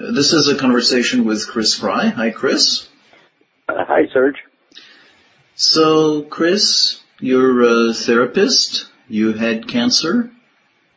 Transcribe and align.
This 0.00 0.32
is 0.32 0.46
a 0.46 0.56
conversation 0.56 1.24
with 1.24 1.48
Chris 1.48 1.74
Fry. 1.74 2.06
Hi, 2.06 2.30
Chris. 2.30 2.88
Uh, 3.68 3.84
hi, 3.84 4.02
Serge. 4.12 4.36
So, 5.56 6.22
Chris, 6.22 7.02
you're 7.18 7.88
a 7.88 7.92
therapist. 7.92 8.86
You 9.08 9.32
had 9.32 9.66
cancer, 9.66 10.30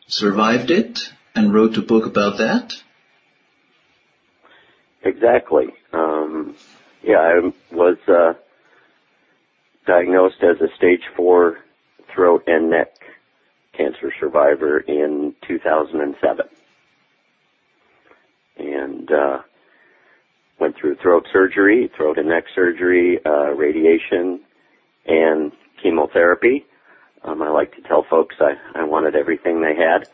survived 0.06 0.70
it, 0.70 1.00
and 1.34 1.52
wrote 1.52 1.76
a 1.78 1.82
book 1.82 2.06
about 2.06 2.38
that. 2.38 2.74
Exactly. 5.02 5.74
Um, 5.92 6.54
yeah, 7.02 7.18
I 7.18 7.52
was 7.72 7.96
uh, 8.06 8.34
diagnosed 9.84 10.44
as 10.44 10.60
a 10.60 10.72
stage 10.76 11.02
four 11.16 11.58
throat 12.14 12.44
and 12.46 12.70
neck 12.70 12.94
cancer 13.76 14.12
survivor 14.20 14.78
in 14.78 15.34
2007. 15.48 16.46
And 18.58 19.10
uh, 19.10 19.38
went 20.60 20.76
through 20.76 20.96
throat 20.96 21.26
surgery, 21.32 21.90
throat 21.96 22.18
and 22.18 22.28
neck 22.28 22.44
surgery, 22.54 23.18
uh, 23.26 23.50
radiation, 23.54 24.40
and 25.06 25.52
chemotherapy. 25.82 26.64
Um, 27.24 27.42
I 27.42 27.50
like 27.50 27.74
to 27.76 27.82
tell 27.82 28.04
folks 28.08 28.36
I, 28.40 28.52
I 28.78 28.84
wanted 28.84 29.14
everything 29.16 29.60
they 29.60 29.74
had. 29.74 30.08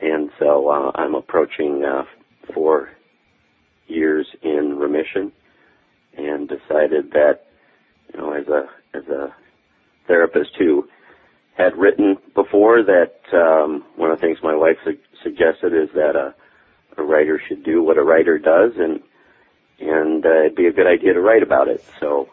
And 0.00 0.30
so 0.38 0.68
uh, 0.68 0.90
I'm 0.94 1.14
approaching 1.14 1.84
uh, 1.84 2.04
four 2.52 2.90
years 3.86 4.26
in 4.42 4.76
remission 4.78 5.32
and 6.16 6.48
decided 6.48 7.12
that, 7.12 7.40
you 8.12 8.20
know, 8.20 8.32
as 8.32 8.46
a, 8.48 8.64
as 8.96 9.04
a 9.08 9.34
therapist 10.06 10.50
who 10.58 10.86
had 11.56 11.76
written 11.76 12.16
before 12.34 12.82
that 12.82 13.14
um, 13.32 13.84
one 13.96 14.10
of 14.10 14.18
the 14.18 14.26
things 14.26 14.38
my 14.42 14.54
wife 14.54 14.76
su- 14.84 14.98
suggested 15.22 15.72
is 15.72 15.88
that 15.94 16.16
a, 16.16 16.34
a 16.96 17.02
writer 17.02 17.40
should 17.46 17.64
do 17.64 17.82
what 17.82 17.98
a 17.98 18.02
writer 18.02 18.38
does, 18.38 18.72
and 18.76 19.00
and 19.80 20.24
uh, 20.24 20.40
it'd 20.40 20.56
be 20.56 20.66
a 20.66 20.72
good 20.72 20.86
idea 20.86 21.14
to 21.14 21.20
write 21.20 21.42
about 21.42 21.68
it. 21.68 21.84
So 22.00 22.28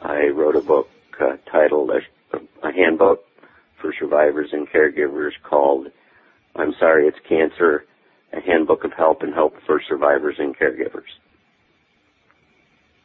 I 0.00 0.28
wrote 0.28 0.56
a 0.56 0.60
book 0.60 0.88
uh, 1.20 1.36
titled 1.50 1.90
a, 1.90 2.38
a 2.66 2.72
handbook 2.72 3.24
for 3.80 3.92
survivors 3.98 4.50
and 4.52 4.68
caregivers 4.68 5.32
called 5.42 5.88
"I'm 6.54 6.74
Sorry 6.78 7.06
It's 7.06 7.18
Cancer: 7.28 7.84
A 8.32 8.40
Handbook 8.40 8.84
of 8.84 8.92
Help 8.92 9.22
and 9.22 9.34
Hope 9.34 9.56
for 9.66 9.80
Survivors 9.88 10.36
and 10.38 10.56
Caregivers." 10.56 11.10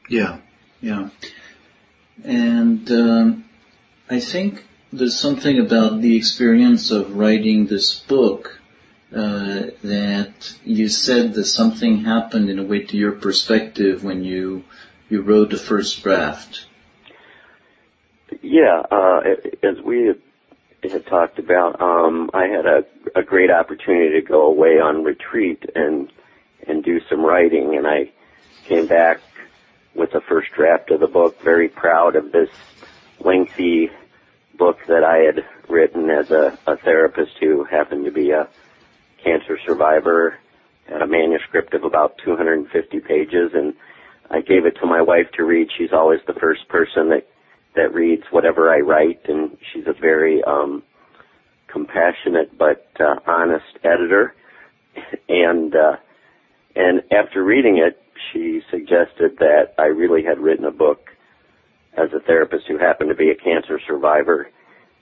Yeah, 0.09 0.39
yeah, 0.81 1.09
and 2.23 2.89
um, 2.91 3.45
I 4.09 4.19
think 4.19 4.65
there's 4.93 5.19
something 5.19 5.59
about 5.59 6.01
the 6.01 6.15
experience 6.15 6.91
of 6.91 7.17
writing 7.17 7.65
this 7.65 7.93
book 7.93 8.56
uh, 9.15 9.67
that 9.83 10.53
you 10.65 10.89
said 10.89 11.33
that 11.33 11.45
something 11.45 12.03
happened 12.03 12.49
in 12.49 12.59
a 12.59 12.63
way 12.63 12.83
to 12.83 12.97
your 12.97 13.13
perspective 13.13 14.03
when 14.03 14.23
you 14.23 14.63
you 15.09 15.21
wrote 15.21 15.51
the 15.51 15.57
first 15.57 16.03
draft. 16.03 16.65
Yeah, 18.41 18.83
uh, 18.91 19.21
as 19.63 19.81
we 19.81 20.07
had, 20.07 20.91
had 20.91 21.05
talked 21.05 21.39
about, 21.39 21.79
um, 21.79 22.29
I 22.33 22.47
had 22.47 22.65
a, 22.65 22.85
a 23.15 23.23
great 23.23 23.49
opportunity 23.49 24.19
to 24.19 24.27
go 24.27 24.47
away 24.47 24.79
on 24.79 25.03
retreat 25.03 25.63
and 25.73 26.11
and 26.67 26.83
do 26.83 26.99
some 27.09 27.21
writing, 27.21 27.77
and 27.77 27.87
I 27.87 28.11
came 28.65 28.87
back 28.87 29.21
with 29.95 30.11
the 30.11 30.21
first 30.21 30.51
draft 30.51 30.91
of 30.91 30.99
the 30.99 31.07
book, 31.07 31.41
very 31.41 31.69
proud 31.69 32.17
of 32.17 32.33
this 32.33 32.49
lengthy 33.19 33.89
book 34.57 34.79
that 34.87 35.03
I 35.03 35.19
had 35.19 35.45
written 35.69 36.09
as 36.09 36.29
a, 36.29 36.57
a 36.67 36.75
therapist 36.75 37.37
who 37.39 37.63
happened 37.63 38.05
to 38.05 38.11
be 38.11 38.31
a 38.31 38.49
cancer 39.23 39.57
survivor, 39.65 40.37
a 41.01 41.07
manuscript 41.07 41.73
of 41.73 41.83
about 41.83 42.17
250 42.23 42.99
pages, 43.01 43.51
and 43.53 43.73
I 44.29 44.41
gave 44.41 44.65
it 44.65 44.77
to 44.81 44.85
my 44.85 45.01
wife 45.01 45.27
to 45.35 45.43
read. 45.43 45.69
She's 45.77 45.93
always 45.93 46.19
the 46.27 46.33
first 46.33 46.67
person 46.69 47.09
that 47.09 47.27
that 47.75 47.93
reads 47.93 48.23
whatever 48.31 48.73
I 48.73 48.79
write, 48.79 49.19
and 49.27 49.55
she's 49.71 49.85
a 49.85 49.93
very 49.93 50.43
um, 50.43 50.81
compassionate 51.71 52.57
but 52.57 52.87
uh, 52.99 53.15
honest 53.25 53.77
editor. 53.83 54.33
And 55.29 55.75
uh, 55.75 55.97
and 56.75 57.03
after 57.11 57.43
reading 57.43 57.77
it, 57.77 58.01
she 58.31 58.61
suggested 58.71 59.37
that 59.39 59.73
I 59.77 59.85
really 59.85 60.23
had 60.23 60.39
written 60.39 60.65
a 60.65 60.71
book 60.71 61.09
as 61.93 62.09
a 62.13 62.19
therapist 62.19 62.65
who 62.67 62.77
happened 62.77 63.09
to 63.09 63.15
be 63.15 63.29
a 63.29 63.35
cancer 63.35 63.79
survivor, 63.85 64.47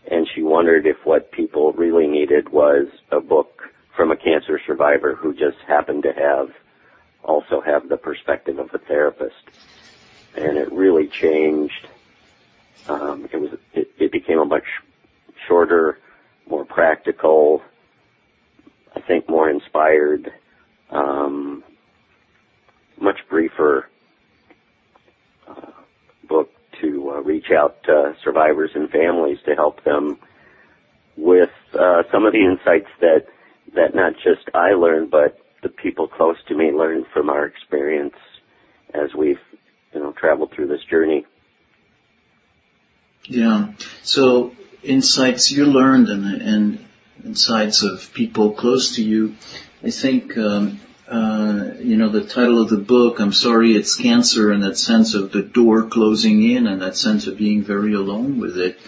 and 0.10 0.28
she 0.34 0.42
wondered 0.42 0.86
if 0.86 0.98
what 1.06 1.32
people 1.32 1.72
really 1.74 2.08
needed 2.08 2.50
was 2.50 2.88
a 3.12 3.22
book 3.22 3.62
from 3.96 4.12
a 4.12 4.16
cancer 4.16 4.60
survivor 4.66 5.16
who 5.16 5.34
just 5.34 5.58
happened 5.68 6.04
to 6.04 6.14
have 6.14 6.50
also 7.24 7.62
have 7.62 7.90
the 7.90 7.98
perspective 7.98 8.60
of 8.60 8.70
a 8.74 8.78
therapist. 8.78 9.34
And 10.36 10.58
it 10.58 10.72
really 10.72 11.10
changed. 11.22 11.88
Um, 12.88 13.28
it 13.32 13.38
was 13.38 13.52
it, 13.74 13.88
it 13.98 14.12
became 14.12 14.40
a 14.40 14.46
much 14.46 14.66
shorter, 15.48 16.00
more 16.48 16.66
practical, 16.66 17.62
I 18.96 19.02
think 19.02 19.28
more 19.30 19.50
inspired, 19.50 20.32
um, 20.92 21.64
much 23.02 23.18
briefer 23.30 23.90
uh, 25.48 25.72
book 26.28 26.50
to 26.82 27.12
uh, 27.16 27.22
reach 27.22 27.52
out 27.52 27.82
to 27.84 28.14
survivors 28.24 28.72
and 28.76 28.90
families 28.90 29.38
to 29.46 29.56
help 29.56 29.84
them 29.84 30.18
with 31.18 31.50
uh, 31.80 32.04
some 32.12 32.26
of 32.26 32.34
the 32.34 32.40
insights 32.40 32.90
that 33.00 33.26
that 33.76 33.96
not 33.96 34.14
just 34.16 34.50
I 34.54 34.72
learned, 34.72 35.12
but 35.12 35.38
the 35.64 35.70
people 35.70 36.08
close 36.08 36.38
to 36.48 36.56
me 36.56 36.72
learned 36.72 37.06
from 37.14 37.30
our 37.30 37.46
experience 37.46 38.16
as 38.94 39.14
we've 39.18 39.40
you 39.94 40.00
know 40.00 40.14
traveled 40.14 40.52
through 40.56 40.68
this 40.68 40.84
journey. 40.90 41.26
Yeah. 43.24 43.74
So 44.04 44.56
insights 44.84 45.52
you 45.52 45.66
learned 45.66 46.10
and, 46.10 46.42
and 46.42 46.86
insights 47.24 47.84
of 47.84 48.14
people 48.14 48.54
close 48.54 48.96
to 48.96 49.04
you. 49.04 49.36
I 49.84 49.90
think 49.90 50.38
um, 50.38 50.80
uh, 51.08 51.74
you 51.80 51.98
know, 51.98 52.10
the 52.10 52.26
title 52.26 52.62
of 52.62 52.70
the 52.70 52.78
book, 52.78 53.20
I'm 53.20 53.32
sorry 53.32 53.76
it's 53.76 53.96
cancer, 53.96 54.52
and 54.52 54.64
that 54.64 54.78
sense 54.78 55.14
of 55.14 55.32
the 55.32 55.44
door 55.44 55.84
closing 55.84 56.44
in 56.44 56.66
and 56.66 56.82
that 56.82 56.98
sense 56.98 57.28
of 57.28 57.38
being 57.38 57.64
very 57.64 57.94
alone 57.94 58.40
with 58.40 58.58
it. 58.58 58.80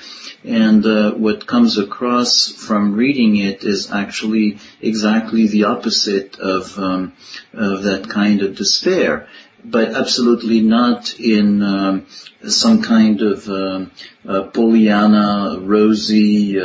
And 0.44 0.86
uh, 0.86 1.12
what 1.14 1.46
comes 1.46 1.78
across 1.78 2.48
from 2.48 2.96
reading 2.96 3.38
it 3.38 3.64
is 3.64 3.92
actually 3.92 4.60
exactly 4.82 5.48
the 5.48 5.66
opposite 5.66 6.40
of, 6.40 6.78
um, 6.80 7.14
of 7.54 7.84
that 7.84 8.10
kind 8.10 8.42
of 8.42 8.56
despair 8.56 9.28
but 9.64 9.90
absolutely 9.96 10.62
not 10.62 11.20
in 11.20 11.62
um, 11.62 12.06
some 12.48 12.82
kind 12.82 13.22
of 13.22 13.50
um, 13.50 13.92
uh, 14.26 14.44
Pollyanna, 14.44 15.60
rosy, 15.60 16.58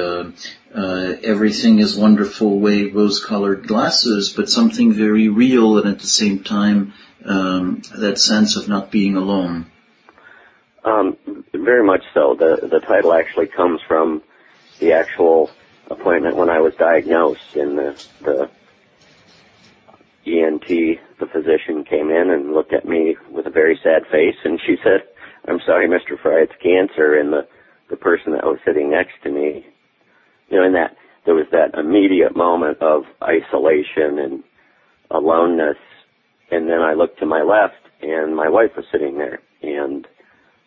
uh, 0.74 1.16
everything 1.22 1.78
is 1.80 1.96
wonderful 1.96 2.58
way, 2.58 2.84
rose-colored 2.84 3.66
glasses, 3.66 4.32
but 4.32 4.48
something 4.48 4.92
very 4.92 5.28
real 5.28 5.78
and 5.78 5.88
at 5.88 5.98
the 5.98 6.06
same 6.06 6.42
time 6.42 6.94
um, 7.24 7.82
that 7.94 8.18
sense 8.18 8.56
of 8.56 8.68
not 8.68 8.90
being 8.90 9.16
alone. 9.16 9.66
Um, 10.84 11.16
very 11.52 11.84
much 11.84 12.02
so. 12.12 12.34
The 12.34 12.66
the 12.66 12.80
title 12.80 13.12
actually 13.12 13.46
comes 13.46 13.80
from 13.86 14.22
the 14.80 14.94
actual 14.94 15.50
appointment 15.88 16.36
when 16.36 16.50
I 16.50 16.58
was 16.58 16.74
diagnosed, 16.74 17.54
and 17.54 17.78
the 17.78 18.04
the 18.22 18.50
ENT, 20.26 20.66
the 20.66 21.26
physician, 21.26 21.84
came 21.84 22.10
in 22.10 22.30
and 22.30 22.52
looked 22.52 22.72
at 22.72 22.84
me 22.84 23.16
with 23.30 23.46
a 23.46 23.50
very 23.50 23.78
sad 23.82 24.06
face, 24.10 24.36
and 24.44 24.60
she 24.66 24.76
said, 24.82 25.04
"I'm 25.46 25.60
sorry, 25.60 25.86
Mr. 25.86 26.18
Fry, 26.20 26.40
it's 26.40 26.56
cancer." 26.60 27.14
And 27.14 27.32
the 27.32 27.46
the 27.88 27.96
person 27.96 28.32
that 28.32 28.44
was 28.44 28.58
sitting 28.64 28.90
next 28.90 29.22
to 29.22 29.30
me 29.30 29.66
you 30.52 30.58
know, 30.58 30.66
in 30.66 30.74
that 30.74 30.94
there 31.24 31.34
was 31.34 31.46
that 31.50 31.74
immediate 31.78 32.36
moment 32.36 32.78
of 32.82 33.04
isolation 33.22 34.18
and 34.18 34.44
aloneness. 35.10 35.78
And 36.50 36.68
then 36.68 36.80
I 36.80 36.92
looked 36.92 37.18
to 37.20 37.26
my 37.26 37.42
left 37.42 37.76
and 38.02 38.36
my 38.36 38.48
wife 38.48 38.76
was 38.76 38.84
sitting 38.92 39.16
there 39.16 39.40
and 39.62 40.06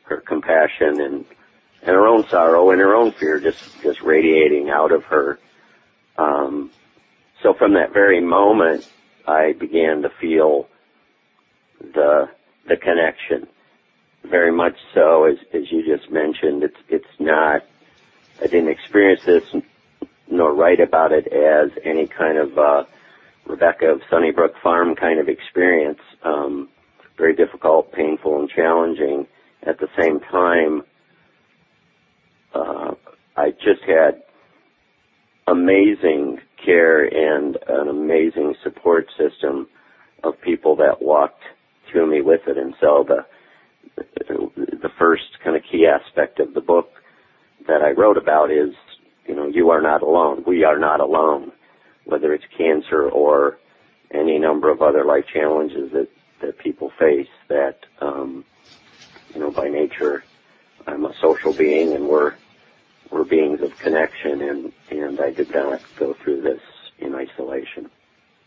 her 0.05 0.21
compassion 0.21 0.99
and, 1.01 1.25
and 1.83 1.91
her 1.91 2.07
own 2.07 2.25
sorrow 2.31 2.71
and 2.71 2.79
her 2.79 2.95
own 2.95 3.11
fear 3.11 3.39
just, 3.39 3.59
just 3.83 4.01
radiating 4.01 4.69
out 4.69 4.91
of 4.91 5.03
her. 5.03 5.37
Um, 6.17 6.71
so 7.43 7.53
from 7.53 7.73
that 7.73 7.93
very 7.93 8.21
moment, 8.21 8.87
I 9.27 9.53
began 9.53 10.01
to 10.01 10.09
feel 10.09 10.67
the, 11.79 12.29
the 12.67 12.77
connection. 12.77 13.47
Very 14.23 14.51
much 14.51 14.77
so, 14.95 15.25
as, 15.25 15.37
as 15.53 15.71
you 15.71 15.85
just 15.85 16.09
mentioned, 16.09 16.63
it's, 16.63 16.77
it's 16.89 17.19
not, 17.19 17.63
I 18.41 18.47
didn't 18.47 18.69
experience 18.69 19.21
this 19.25 19.43
nor 20.29 20.53
write 20.53 20.79
about 20.79 21.11
it 21.11 21.27
as 21.27 21.71
any 21.83 22.07
kind 22.07 22.37
of 22.37 22.57
uh, 22.57 22.83
Rebecca 23.45 23.85
of 23.87 24.01
Sunnybrook 24.09 24.53
Farm 24.61 24.95
kind 24.95 25.19
of 25.19 25.29
experience. 25.29 25.99
Um, 26.23 26.69
very 27.17 27.35
difficult, 27.35 27.91
painful, 27.91 28.39
and 28.39 28.49
challenging. 28.49 29.27
At 29.63 29.79
the 29.79 29.87
same 29.99 30.19
time, 30.19 30.83
uh, 32.53 32.95
I 33.37 33.51
just 33.51 33.83
had 33.87 34.23
amazing 35.47 36.39
care 36.63 37.05
and 37.05 37.57
an 37.67 37.87
amazing 37.87 38.55
support 38.63 39.07
system 39.17 39.67
of 40.23 40.39
people 40.41 40.75
that 40.77 41.01
walked 41.01 41.43
through 41.91 42.09
me 42.09 42.21
with 42.21 42.41
it. 42.47 42.57
And 42.57 42.73
so 42.81 43.05
the 43.07 43.25
the 44.27 44.89
first 44.97 45.39
kind 45.43 45.55
of 45.55 45.63
key 45.63 45.87
aspect 45.87 46.39
of 46.39 46.53
the 46.53 46.61
book 46.61 46.89
that 47.67 47.81
I 47.81 47.91
wrote 47.91 48.17
about 48.17 48.51
is, 48.51 48.73
you 49.27 49.35
know, 49.35 49.47
you 49.47 49.69
are 49.71 49.81
not 49.81 50.01
alone. 50.01 50.43
We 50.45 50.63
are 50.63 50.77
not 50.77 50.99
alone, 50.99 51.51
whether 52.05 52.33
it's 52.33 52.45
cancer 52.57 53.09
or 53.09 53.57
any 54.11 54.37
number 54.37 54.69
of 54.69 54.81
other 54.81 55.03
life 55.03 55.25
challenges 55.31 55.91
that 55.91 56.09
that 56.41 56.57
people 56.57 56.91
face. 56.99 57.27
That 57.47 57.85
um, 57.99 58.45
you 59.33 59.39
know, 59.39 59.51
by 59.51 59.69
nature, 59.69 60.23
I'm 60.87 61.05
a 61.05 61.13
social 61.21 61.53
being, 61.53 61.93
and 61.93 62.07
we're 62.07 62.35
we're 63.09 63.23
beings 63.23 63.61
of 63.61 63.77
connection, 63.79 64.41
and 64.41 64.73
and 64.89 65.19
I 65.19 65.31
did 65.31 65.53
not 65.53 65.81
go 65.97 66.13
through 66.13 66.41
this 66.41 66.61
in 66.99 67.15
isolation. 67.15 67.89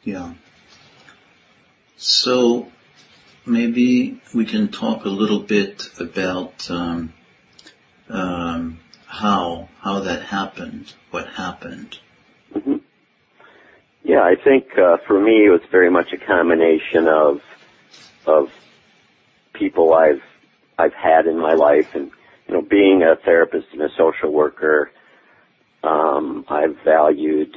Yeah. 0.04 0.34
So 1.96 2.70
maybe 3.44 4.20
we 4.34 4.44
can 4.44 4.68
talk 4.68 5.04
a 5.04 5.08
little 5.08 5.40
bit 5.40 5.88
about 5.98 6.70
um, 6.70 7.12
um, 8.08 8.78
how 9.06 9.67
how 9.82 10.00
that 10.00 10.22
happened, 10.22 10.92
what 11.10 11.26
happened. 11.28 11.98
Mm-hmm. 12.54 12.76
Yeah, 14.04 14.20
I 14.20 14.34
think 14.42 14.66
uh, 14.78 14.96
for 15.06 15.20
me 15.20 15.46
it 15.46 15.50
was 15.50 15.60
very 15.70 15.90
much 15.90 16.12
a 16.12 16.26
combination 16.26 17.06
of 17.08 17.38
of 18.26 18.46
people 19.54 19.94
I've 19.94 20.22
I've 20.78 20.94
had 20.94 21.26
in 21.26 21.38
my 21.38 21.54
life, 21.54 21.86
and 21.94 22.10
you 22.46 22.54
know, 22.54 22.62
being 22.62 23.02
a 23.02 23.16
therapist 23.24 23.66
and 23.72 23.82
a 23.82 23.88
social 23.96 24.32
worker, 24.32 24.90
um, 25.82 26.44
I've 26.48 26.76
valued 26.84 27.56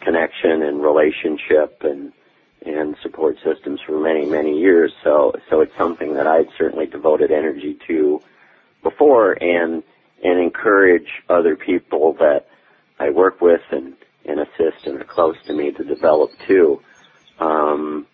connection 0.00 0.62
and 0.62 0.82
relationship 0.82 1.78
and 1.82 2.12
and 2.64 2.96
support 3.02 3.36
systems 3.44 3.80
for 3.86 4.00
many 4.00 4.26
many 4.26 4.58
years. 4.58 4.92
So 5.04 5.32
so 5.50 5.60
it's 5.60 5.72
something 5.78 6.14
that 6.14 6.26
I've 6.26 6.52
certainly 6.58 6.86
devoted 6.86 7.30
energy 7.30 7.78
to 7.88 8.20
before, 8.82 9.32
and 9.40 9.82
and 10.22 10.40
encourage 10.40 11.08
other 11.28 11.56
people 11.56 12.14
that 12.18 12.46
I 12.98 13.10
work 13.10 13.40
with 13.40 13.60
and 13.70 13.94
and 14.24 14.40
assist 14.40 14.86
and 14.86 15.00
are 15.00 15.04
close 15.04 15.34
to 15.46 15.52
me 15.52 15.72
to 15.72 15.84
develop 15.84 16.30
too. 16.46 16.80
Um, 17.40 18.06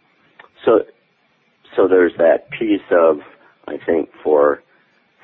so 0.64 0.80
so 1.76 1.86
there's 1.86 2.12
that 2.18 2.50
piece 2.50 2.80
of 2.90 3.18
I 3.66 3.76
think 3.84 4.08
for 4.22 4.62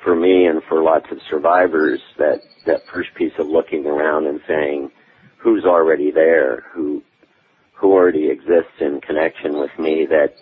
for 0.03 0.15
me 0.15 0.45
and 0.45 0.61
for 0.69 0.83
lots 0.83 1.07
of 1.11 1.17
survivors 1.29 1.99
that 2.17 2.41
that 2.65 2.81
first 2.93 3.09
piece 3.15 3.33
of 3.39 3.47
looking 3.47 3.85
around 3.85 4.27
and 4.27 4.39
saying 4.47 4.91
who's 5.37 5.65
already 5.65 6.11
there 6.11 6.65
who 6.73 7.01
who 7.73 7.91
already 7.91 8.29
exists 8.29 8.79
in 8.79 9.01
connection 9.01 9.59
with 9.59 9.71
me 9.79 10.05
that 10.09 10.35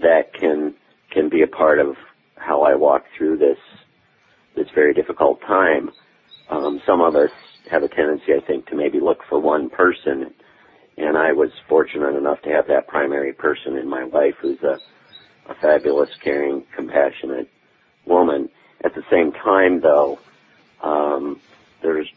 that 0.00 0.32
can 0.38 0.74
can 1.10 1.28
be 1.28 1.42
a 1.42 1.46
part 1.46 1.78
of 1.78 1.96
how 2.36 2.62
I 2.62 2.74
walk 2.74 3.04
through 3.16 3.38
this 3.38 3.58
this 4.56 4.66
very 4.74 4.94
difficult 4.94 5.40
time. 5.42 5.90
Um, 6.50 6.80
some 6.86 7.00
of 7.00 7.16
us 7.16 7.30
have 7.70 7.82
a 7.82 7.88
tendency, 7.88 8.32
I 8.36 8.46
think, 8.46 8.66
to 8.68 8.76
maybe 8.76 9.00
look 9.00 9.18
for 9.28 9.40
one 9.40 9.70
person, 9.70 10.32
and 10.98 11.16
I 11.16 11.32
was 11.32 11.50
fortunate 11.68 12.16
enough 12.16 12.42
to 12.42 12.50
have 12.50 12.66
that 12.68 12.88
primary 12.88 13.32
person 13.32 13.76
in 13.78 13.88
my 13.88 14.04
life 14.04 14.34
who's 14.42 14.60
a 14.62 14.78
a 15.50 15.54
fabulous, 15.60 16.10
caring, 16.22 16.64
compassionate 16.76 17.48
woman. 18.06 18.48
At 18.84 18.92
the 18.94 19.02
same 19.10 19.32
time, 19.44 19.80
though, 19.82 20.18
um, 20.82 21.40
there's 21.82 22.08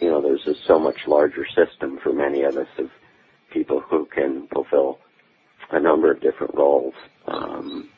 you 0.00 0.08
know 0.08 0.22
there's 0.22 0.46
a 0.46 0.54
so 0.68 0.78
much 0.78 0.98
larger 1.08 1.46
system 1.56 1.98
for 2.02 2.12
many 2.12 2.42
of 2.42 2.56
us 2.56 2.68
of 2.78 2.86
people 3.52 3.82
who 3.90 4.06
can 4.14 4.48
fulfill 4.52 4.98
a 5.72 5.80
number 5.80 6.12
of 6.12 6.20
different 6.20 6.54
roles. 6.54 6.94
Um, 7.28 7.90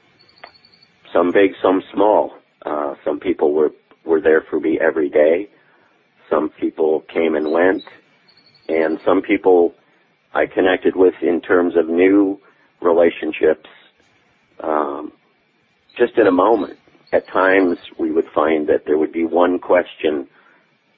some 1.14 1.32
big, 1.32 1.52
some 1.62 1.82
small. 1.94 2.32
Uh, 2.66 2.94
some 3.04 3.20
people 3.20 3.54
were 3.54 3.70
were 4.04 4.20
there 4.20 4.42
for 4.50 4.60
me 4.60 4.78
every 4.80 5.08
day. 5.08 5.48
Some 6.28 6.50
people 6.60 7.04
came 7.12 7.36
and 7.36 7.52
went, 7.52 7.82
and 8.68 8.98
some 9.04 9.22
people 9.22 9.74
I 10.34 10.46
connected 10.46 10.96
with 10.96 11.14
in 11.22 11.40
terms 11.40 11.74
of 11.76 11.88
new 11.88 12.40
relationships 12.82 13.68
um, 14.62 15.12
just 15.96 16.18
in 16.18 16.26
a 16.26 16.32
moment. 16.32 16.78
At 17.12 17.28
times, 17.28 17.78
we 17.98 18.10
would 18.10 18.26
find 18.34 18.68
that 18.68 18.84
there 18.84 18.98
would 18.98 19.12
be 19.12 19.24
one 19.24 19.58
question 19.60 20.26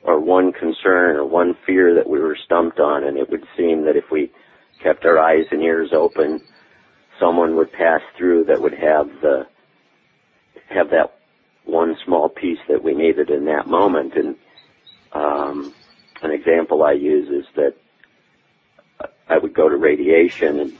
or 0.02 0.18
one 0.18 0.52
concern 0.52 1.16
or 1.16 1.26
one 1.26 1.54
fear 1.66 1.94
that 1.94 2.08
we 2.08 2.18
were 2.18 2.36
stumped 2.46 2.80
on, 2.80 3.04
and 3.04 3.18
it 3.18 3.28
would 3.30 3.44
seem 3.56 3.84
that 3.84 3.96
if 3.96 4.04
we 4.10 4.32
kept 4.82 5.04
our 5.04 5.18
eyes 5.18 5.44
and 5.50 5.62
ears 5.62 5.90
open, 5.92 6.40
someone 7.20 7.56
would 7.56 7.70
pass 7.72 8.00
through 8.16 8.44
that 8.44 8.60
would 8.60 8.72
have 8.72 9.08
the 9.20 9.46
have 10.70 10.90
that 10.90 11.17
small 12.08 12.30
piece 12.30 12.58
that 12.68 12.82
we 12.82 12.94
needed 12.94 13.28
in 13.28 13.44
that 13.44 13.66
moment. 13.66 14.14
And 14.14 14.34
um, 15.12 15.74
an 16.22 16.30
example 16.30 16.82
I 16.82 16.92
use 16.92 17.28
is 17.28 17.46
that 17.54 17.74
I 19.28 19.36
would 19.36 19.52
go 19.52 19.68
to 19.68 19.76
radiation, 19.76 20.58
and 20.58 20.72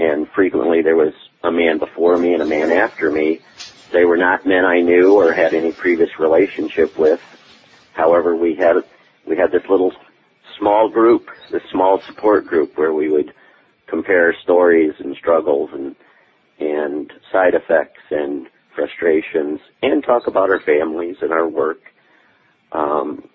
and 0.00 0.28
frequently 0.28 0.82
there 0.82 0.96
was 0.96 1.14
a 1.44 1.50
man 1.50 1.78
before 1.78 2.18
me 2.18 2.34
and 2.34 2.42
a 2.42 2.46
man 2.46 2.72
after 2.72 3.10
me. 3.10 3.40
They 3.92 4.04
were 4.04 4.16
not 4.16 4.46
men 4.46 4.64
I 4.64 4.80
knew 4.80 5.14
or 5.14 5.32
had 5.32 5.54
any 5.54 5.72
previous 5.72 6.18
relationship 6.18 6.98
with. 6.98 7.20
However, 7.94 8.34
we 8.34 8.56
had 8.56 8.76
we 9.26 9.36
had 9.36 9.52
this 9.52 9.68
little 9.68 9.92
small 10.58 10.88
group, 10.88 11.30
this 11.52 11.62
small 11.70 12.00
support 12.00 12.46
group 12.46 12.76
where 12.76 12.92
we 12.92 13.08
would 13.08 13.32
compare 13.86 14.34
stories 14.42 14.94
and 14.98 15.16
struggles 15.16 15.70
and 15.72 15.94
and 16.58 17.12
side 17.30 17.54
effects 17.54 18.02
and 18.10 18.48
frustrations 18.78 19.58
and 19.82 20.04
talk 20.04 20.28
about 20.28 20.50
our 20.50 20.60
families 20.60 21.16
and 21.20 21.32
our 21.32 21.48
work. 21.48 21.78
Um, 22.70 23.28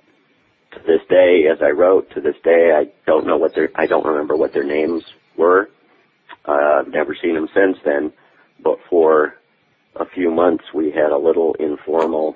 to 0.71 0.79
this 0.87 1.01
day, 1.09 1.43
as 1.51 1.59
I 1.61 1.69
wrote, 1.69 2.09
to 2.15 2.21
this 2.21 2.35
day, 2.43 2.71
I 2.73 2.85
don't 3.05 3.27
know 3.27 3.37
what 3.37 3.53
their 3.53 3.69
I 3.75 3.85
don't 3.85 4.05
remember 4.05 4.35
what 4.35 4.53
their 4.53 4.63
names 4.63 5.03
were. 5.37 5.69
Uh, 6.47 6.81
I've 6.81 6.87
never 6.87 7.15
seen 7.21 7.35
them 7.35 7.47
since 7.53 7.77
then, 7.85 8.13
but 8.63 8.77
for 8.89 9.35
a 9.97 10.05
few 10.15 10.31
months 10.31 10.63
we 10.73 10.91
had 10.91 11.11
a 11.11 11.17
little 11.17 11.55
informal 11.59 12.35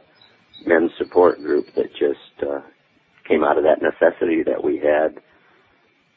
men's 0.66 0.92
support 0.98 1.40
group 1.40 1.66
that 1.76 1.90
just 1.94 2.44
uh, 2.44 2.62
came 3.28 3.44
out 3.44 3.58
of 3.58 3.64
that 3.64 3.82
necessity 3.82 4.44
that 4.44 4.64
we 4.64 4.78
had 4.78 5.20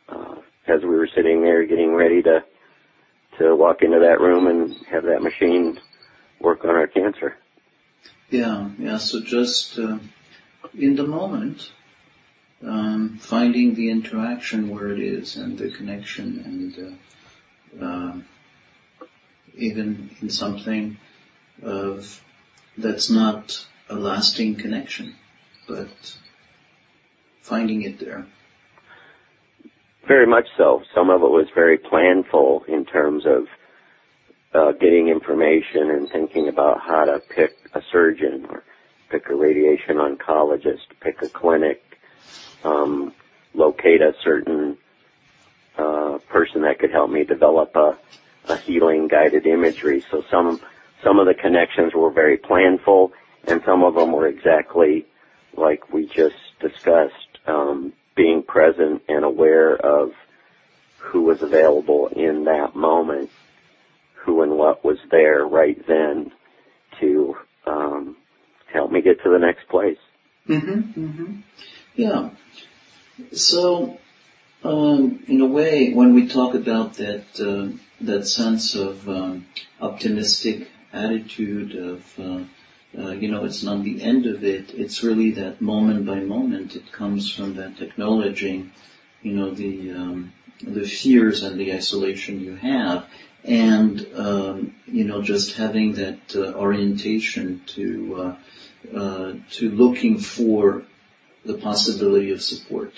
uh, 0.09 0.35
as 0.69 0.83
we 0.83 0.89
were 0.89 1.09
sitting 1.15 1.41
there 1.43 1.65
getting 1.65 1.95
ready 1.95 2.21
to 2.23 2.41
to 3.39 3.57
walk 3.57 3.79
into 3.83 3.99
that 3.99 4.21
room 4.21 4.47
and 4.49 4.75
have 4.91 5.05
that 5.05 5.23
machine 5.23 5.79
work 6.41 6.65
on 6.65 6.71
our 6.71 6.87
cancer. 6.87 7.37
Yeah, 8.31 8.71
yeah. 8.79 8.99
So 8.99 9.21
just 9.21 9.79
uh, 9.79 9.99
in 10.75 10.97
the 10.97 11.07
moment, 11.07 11.71
um, 12.63 13.19
finding 13.21 13.75
the 13.75 13.91
interaction 13.91 14.69
where 14.69 14.89
it 14.93 15.01
is 15.01 15.37
and 15.37 15.59
the 15.59 15.71
connection 15.71 16.43
and 16.45 17.81
uh, 17.81 17.85
uh, 17.85 18.17
even 19.57 20.11
in 20.21 20.31
something 20.31 20.97
of 21.63 22.23
that's 22.79 23.11
not 23.11 23.67
a 23.89 23.95
lasting 23.95 24.57
connection, 24.57 25.15
but 25.69 25.89
finding 27.43 27.83
it 27.83 27.99
there. 27.99 28.27
Very 30.07 30.27
much 30.27 30.47
so. 30.57 30.83
Some 30.95 31.11
of 31.11 31.23
it 31.23 31.31
was 31.31 31.47
very 31.55 31.79
planful 31.79 32.67
in 32.69 32.85
terms 32.85 33.25
of 33.27 33.47
uh, 34.55 34.73
getting 34.73 35.09
information 35.09 35.91
and 35.91 36.09
thinking 36.11 36.49
about 36.49 36.81
how 36.81 37.05
to 37.05 37.21
pick 37.35 37.57
a 37.75 37.81
surgeon 37.93 38.47
or 38.49 38.65
pick 39.11 39.23
a 39.31 39.35
radiation 39.35 39.97
oncologist, 39.97 40.87
pick 41.01 41.17
a 41.23 41.29
clinic, 41.29 41.83
um, 42.65 43.13
locate 43.55 44.01
a 44.01 44.13
certain 44.25 44.77
uh, 45.79 46.19
person 46.29 46.63
that 46.63 46.79
could 46.79 46.91
help 46.91 47.11
me 47.11 47.25
develop 47.25 47.75
a, 47.77 47.97
a 48.49 48.57
healing 48.67 49.09
guided 49.09 49.47
imagery. 49.47 50.05
So 50.11 50.23
some 50.31 50.61
some 51.05 51.19
of 51.19 51.27
the 51.27 51.35
connections 51.35 51.93
were 51.95 52.13
very 52.13 52.37
planful, 52.37 53.11
and 53.47 53.63
some 53.65 53.83
of 53.83 53.95
them 53.95 54.13
were 54.13 54.29
exactly 54.29 55.07
like 55.57 55.93
we 55.93 56.07
just 56.07 56.37
discussed, 56.61 57.39
um, 57.47 57.93
being 58.17 58.43
present 58.43 59.03
and 59.09 59.25
aware 59.25 59.77
of 59.77 60.11
who 60.99 61.23
was 61.23 61.39
available 61.41 62.09
in 62.15 62.45
that 62.45 62.77
moment, 62.77 63.31
who 64.25 64.43
and 64.43 64.57
what 64.59 64.85
was 64.85 64.99
there 65.11 65.45
right 65.45 65.79
then 65.87 66.33
to 67.01 67.37
um, 67.67 68.17
help 68.73 68.91
me 68.91 69.01
get 69.03 69.23
to 69.23 69.31
the 69.31 69.39
next 69.39 69.69
place. 69.69 69.99
Mm-hmm, 70.49 71.01
mm-hmm. 71.01 71.41
Yeah. 71.95 72.31
So 73.33 73.99
um, 74.63 75.25
in 75.27 75.41
a 75.41 75.47
way, 75.47 75.93
when 75.93 76.15
we 76.15 76.29
talk 76.29 76.55
about 76.55 76.95
that 76.95 77.25
uh, 77.41 77.77
that 78.03 78.27
sense 78.27 78.75
of 78.75 79.09
um, 79.09 79.47
optimistic 79.81 80.69
attitude 80.93 81.77
of 81.77 82.19
uh, 82.19 82.45
uh, 82.99 83.13
you 83.13 83.31
know 83.31 83.45
it's 83.45 83.63
not 83.63 83.83
the 83.85 84.03
end 84.03 84.27
of 84.27 84.45
it. 84.45 84.75
It's 84.75 85.03
really 85.03 85.33
that 85.33 85.61
moment 85.61 86.07
by 86.07 86.21
moment. 86.21 86.77
It 86.77 86.93
comes 86.93 87.33
from 87.33 87.55
that 87.55 87.81
acknowledging 87.81 88.73
you 89.23 89.33
know 89.33 89.51
the 89.51 89.93
um, 89.93 90.33
the 90.63 90.87
fears 90.87 91.43
and 91.43 91.59
the 91.59 91.73
isolation 91.73 92.41
you 92.41 92.57
have, 92.57 93.07
and 93.45 94.07
um, 94.15 94.75
you 94.87 95.05
know 95.05 95.23
just 95.23 95.57
having 95.57 95.95
that 95.95 96.37
uh, 96.37 96.55
orientation 96.55 97.63
to 97.67 98.17
uh, 98.17 98.97
uh, 98.97 99.35
to 99.51 99.71
looking 99.71 100.19
for 100.19 100.83
the 101.45 101.55
possibility 101.55 102.33
of 102.33 102.43
support. 102.43 102.93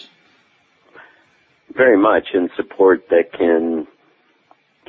Very 1.74 1.96
much, 1.96 2.28
and 2.34 2.50
support 2.56 3.08
that 3.10 3.32
can 3.32 3.86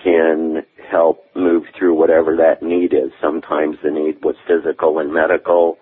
can 0.03 0.63
help 0.89 1.25
move 1.35 1.63
through 1.77 1.93
whatever 1.95 2.35
that 2.37 2.61
need 2.61 2.93
is. 2.93 3.11
Sometimes 3.21 3.77
the 3.83 3.91
need 3.91 4.23
was 4.23 4.35
physical 4.47 4.99
and 4.99 5.13
medical, 5.13 5.77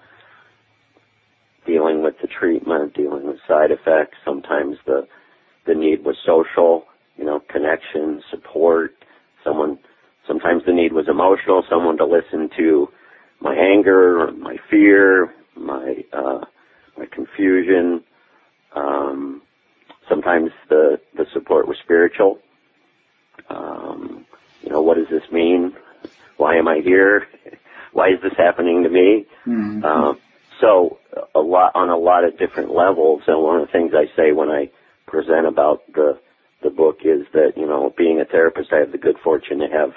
dealing 1.66 2.04
with 2.04 2.16
the 2.22 2.28
treatment, 2.28 2.94
dealing 2.94 3.26
with 3.26 3.38
side 3.48 3.72
effects. 3.72 4.18
Sometimes 4.24 4.78
the 4.86 5.08
the 5.66 5.76
need 5.76 6.04
was 6.04 6.18
social, 6.26 6.86
you 7.18 7.26
know, 7.26 7.40
connection, 7.40 8.22
support, 8.30 8.96
someone 9.44 9.80
sometimes 10.28 10.64
the 10.66 10.74
need 10.74 10.94
was 10.94 11.08
emotional, 11.08 11.64
someone 11.70 11.98
to 11.98 12.06
listen 12.06 12.50
to 12.58 12.90
my 13.40 13.56
anger, 13.56 14.32
my 14.32 14.58
fear, 14.70 15.34
my 15.56 16.04
uh 16.14 16.42
my 16.98 17.06
confusion. 17.12 18.04
Um 18.76 19.42
sometimes 20.08 20.52
the 20.70 21.00
the 21.16 21.26
support 21.34 21.68
was 21.68 21.78
spiritual. 21.84 22.40
Um 23.50 24.26
you 24.62 24.70
know, 24.70 24.82
what 24.82 24.98
does 24.98 25.08
this 25.10 25.32
mean? 25.32 25.74
Why 26.38 26.56
am 26.56 26.68
I 26.68 26.80
here? 26.80 27.28
Why 27.94 28.10
is 28.10 28.22
this 28.22 28.34
happening 28.38 28.84
to 28.84 28.90
me? 28.90 29.26
Mm-hmm. 29.46 29.84
Um, 29.84 30.20
so 30.60 31.00
a 31.36 31.40
lot 31.40 31.72
on 31.76 31.90
a 31.90 31.98
lot 31.98 32.24
of 32.24 32.38
different 32.38 32.74
levels. 32.74 33.24
And 33.28 33.42
one 33.42 33.60
of 33.60 33.68
the 33.68 33.72
things 33.72 33.94
I 33.94 34.06
say 34.16 34.32
when 34.32 34.50
I 34.50 34.70
present 35.08 35.46
about 35.46 35.82
the 35.94 36.20
the 36.64 36.70
book 36.70 37.00
is 37.04 37.26
that 37.34 37.54
you 37.56 37.66
know 37.66 37.94
being 37.98 38.22
a 38.22 38.26
therapist, 38.26 38.72
I 38.72 38.80
have 38.80 38.92
the 38.92 38.98
good 38.98 39.18
fortune 39.24 39.60
to 39.60 39.68
have 39.68 39.92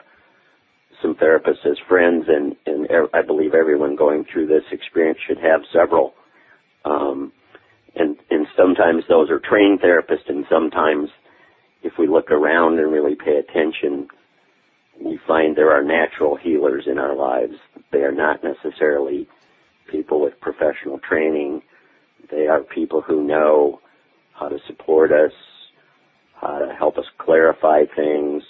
some 1.03 1.15
therapists 1.15 1.67
as 1.67 1.79
friends, 1.89 2.27
and 2.29 2.57
and 2.67 2.89
I 3.13 3.23
believe 3.23 3.55
everyone 3.55 3.97
going 3.97 4.25
through 4.25 4.47
this 4.47 4.65
experience 4.73 5.19
should 5.27 5.39
have 5.39 5.61
several. 5.73 6.15
Um, 6.85 7.33
and 7.95 8.17
and 8.31 8.47
sometimes 8.57 9.05
those 9.09 9.31
are 9.31 9.41
trained 9.41 9.81
therapists, 9.81 10.29
and 10.29 10.45
sometimes 10.51 11.11
if 11.83 11.93
we 11.99 12.07
look 12.07 12.31
around 12.31 12.79
and 12.79 12.91
really 12.91 13.15
pay 13.15 13.37
attention, 13.37 14.09
we 15.01 15.19
find 15.27 15.57
there 15.57 15.73
are 15.73 15.85
natural 15.85 16.37
healers 16.37 16.85
in 16.87 16.99
our 16.99 17.15
lives. 17.15 17.55
They 17.93 17.99
are 17.99 18.13
not 18.13 18.41
necessarily 18.43 19.29
people 19.91 20.21
with 20.21 20.41
professional 20.41 20.99
training. 20.99 21.63
They 22.31 22.47
are 22.47 22.61
people 22.63 23.03
who 23.03 23.23
know 23.23 23.81
how 24.33 24.49
to 24.49 24.59
support 24.67 25.13
us, 25.13 25.33
how 26.45 26.59
to 26.59 26.75
help 26.75 26.99
us 26.99 27.07
clarify 27.19 27.85
things, 27.97 28.43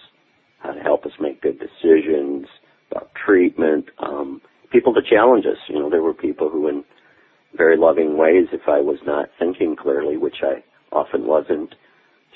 how 0.58 0.72
to 0.72 0.80
help 0.80 1.06
us 1.06 1.12
make 1.20 1.40
good 1.40 1.58
decisions 1.58 2.46
about 2.90 3.10
treatment, 3.14 3.86
um, 3.98 4.40
people 4.72 4.92
to 4.94 5.00
challenge 5.08 5.46
us. 5.46 5.58
You 5.68 5.78
know, 5.78 5.90
there 5.90 6.02
were 6.02 6.14
people 6.14 6.50
who 6.50 6.68
in 6.68 6.84
very 7.56 7.76
loving 7.76 8.18
ways, 8.18 8.46
if 8.52 8.62
I 8.66 8.80
was 8.80 8.98
not 9.06 9.28
thinking 9.38 9.76
clearly, 9.80 10.16
which 10.16 10.42
I 10.42 10.64
often 10.94 11.26
wasn't 11.26 11.74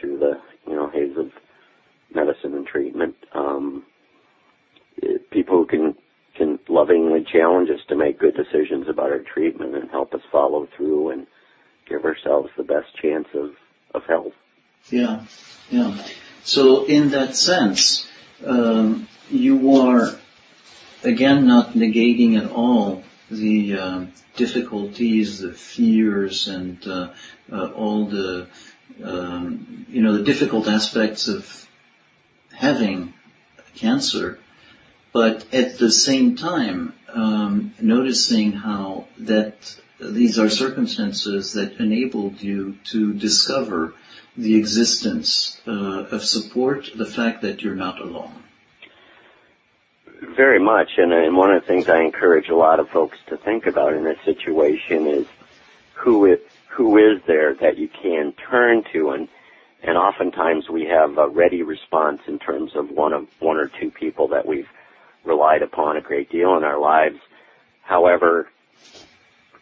through 0.00 0.18
the, 0.18 0.34
you 0.66 0.76
know, 0.76 0.90
haze 0.90 1.16
of 1.18 1.30
medicine 2.14 2.54
and 2.54 2.66
treatment, 2.66 3.16
um, 3.34 3.84
people 5.30 5.58
who 5.58 5.66
can 5.66 5.94
can 6.36 6.56
lovingly 6.68 7.26
challenge 7.32 7.68
us 7.68 7.80
to 7.88 7.96
make 7.96 8.20
good 8.20 8.34
decisions 8.36 8.86
about 8.88 9.10
our 9.10 9.24
treatment 9.34 9.74
and 9.74 9.90
help 9.90 10.14
us 10.14 10.20
follow 10.30 10.68
through 10.76 11.10
and 11.10 11.26
give 11.88 12.04
ourselves 12.04 12.48
the 12.56 12.62
best 12.62 12.86
chance 13.02 13.26
of, 13.34 13.50
of 13.92 14.02
health. 14.08 14.32
Yeah, 14.90 15.24
yeah. 15.70 15.96
So 16.44 16.84
in 16.84 17.10
that 17.10 17.36
sense, 17.36 18.08
um, 18.44 19.08
you 19.30 19.76
are 19.76 20.18
again 21.04 21.46
not 21.46 21.74
negating 21.74 22.38
at 22.42 22.50
all 22.50 23.02
the 23.30 23.78
uh, 23.78 24.04
difficulties, 24.36 25.40
the 25.40 25.52
fears, 25.52 26.48
and 26.48 26.86
uh, 26.86 27.10
uh, 27.52 27.66
all 27.72 28.06
the 28.06 28.46
um, 29.04 29.86
you 29.88 30.02
know 30.02 30.16
the 30.16 30.24
difficult 30.24 30.68
aspects 30.68 31.28
of 31.28 31.68
having 32.52 33.12
cancer 33.74 34.38
but 35.12 35.52
at 35.52 35.78
the 35.78 35.90
same 35.90 36.36
time, 36.36 36.92
um, 37.08 37.74
noticing 37.80 38.52
how 38.52 39.06
that 39.18 39.76
these 40.00 40.38
are 40.38 40.48
circumstances 40.48 41.54
that 41.54 41.80
enabled 41.80 42.40
you 42.40 42.76
to 42.84 43.12
discover 43.14 43.94
the 44.38 44.54
existence 44.56 45.60
uh, 45.66 46.04
of 46.12 46.24
support, 46.24 46.88
the 46.94 47.04
fact 47.04 47.42
that 47.42 47.60
you're 47.60 47.74
not 47.74 48.00
alone. 48.00 48.44
Very 50.36 50.60
much, 50.60 50.90
and, 50.96 51.12
and 51.12 51.36
one 51.36 51.52
of 51.52 51.60
the 51.60 51.66
things 51.66 51.88
I 51.88 52.02
encourage 52.02 52.48
a 52.48 52.54
lot 52.54 52.78
of 52.78 52.88
folks 52.88 53.18
to 53.26 53.36
think 53.36 53.66
about 53.66 53.94
in 53.94 54.04
this 54.04 54.18
situation 54.24 55.08
is 55.08 55.26
who 55.94 56.26
is, 56.26 56.38
who 56.68 56.98
is 56.98 57.20
there 57.26 57.54
that 57.54 57.78
you 57.78 57.88
can 57.88 58.32
turn 58.32 58.84
to, 58.92 59.10
and 59.10 59.28
and 59.82 59.96
oftentimes 59.96 60.68
we 60.68 60.86
have 60.86 61.18
a 61.18 61.28
ready 61.28 61.62
response 61.62 62.20
in 62.26 62.38
terms 62.38 62.72
of 62.74 62.90
one 62.90 63.12
of 63.12 63.26
one 63.40 63.56
or 63.56 63.70
two 63.80 63.90
people 63.90 64.28
that 64.28 64.46
we've 64.46 64.68
relied 65.24 65.62
upon 65.62 65.96
a 65.96 66.00
great 66.00 66.30
deal 66.30 66.56
in 66.56 66.64
our 66.64 66.80
lives. 66.80 67.18
However, 67.82 68.48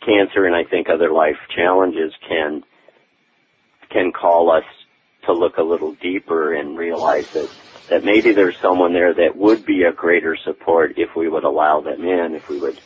cancer 0.01 0.45
and 0.45 0.55
I 0.55 0.65
think 0.65 0.89
other 0.89 1.11
life 1.11 1.39
challenges 1.55 2.13
can 2.29 2.63
can 3.97 4.13
call 4.13 4.51
us 4.51 4.65
to 5.25 5.33
look 5.33 5.57
a 5.57 5.63
little 5.63 5.95
deeper 6.03 6.55
and 6.55 6.79
realize 6.79 7.25
that 7.35 7.49
that 7.89 8.05
maybe 8.05 8.35
there's 8.35 8.57
someone 8.61 8.93
there 8.93 9.15
that 9.15 9.37
would 9.37 9.65
be 9.65 9.85
a 9.85 9.93
greater 9.93 10.37
support 10.45 10.93
if 10.97 11.09
we 11.17 11.29
would 11.29 11.45
allow 11.45 11.81
them 11.81 12.05
in, 12.05 12.35
if 12.35 12.43
we 12.51 12.59
would 12.59 12.81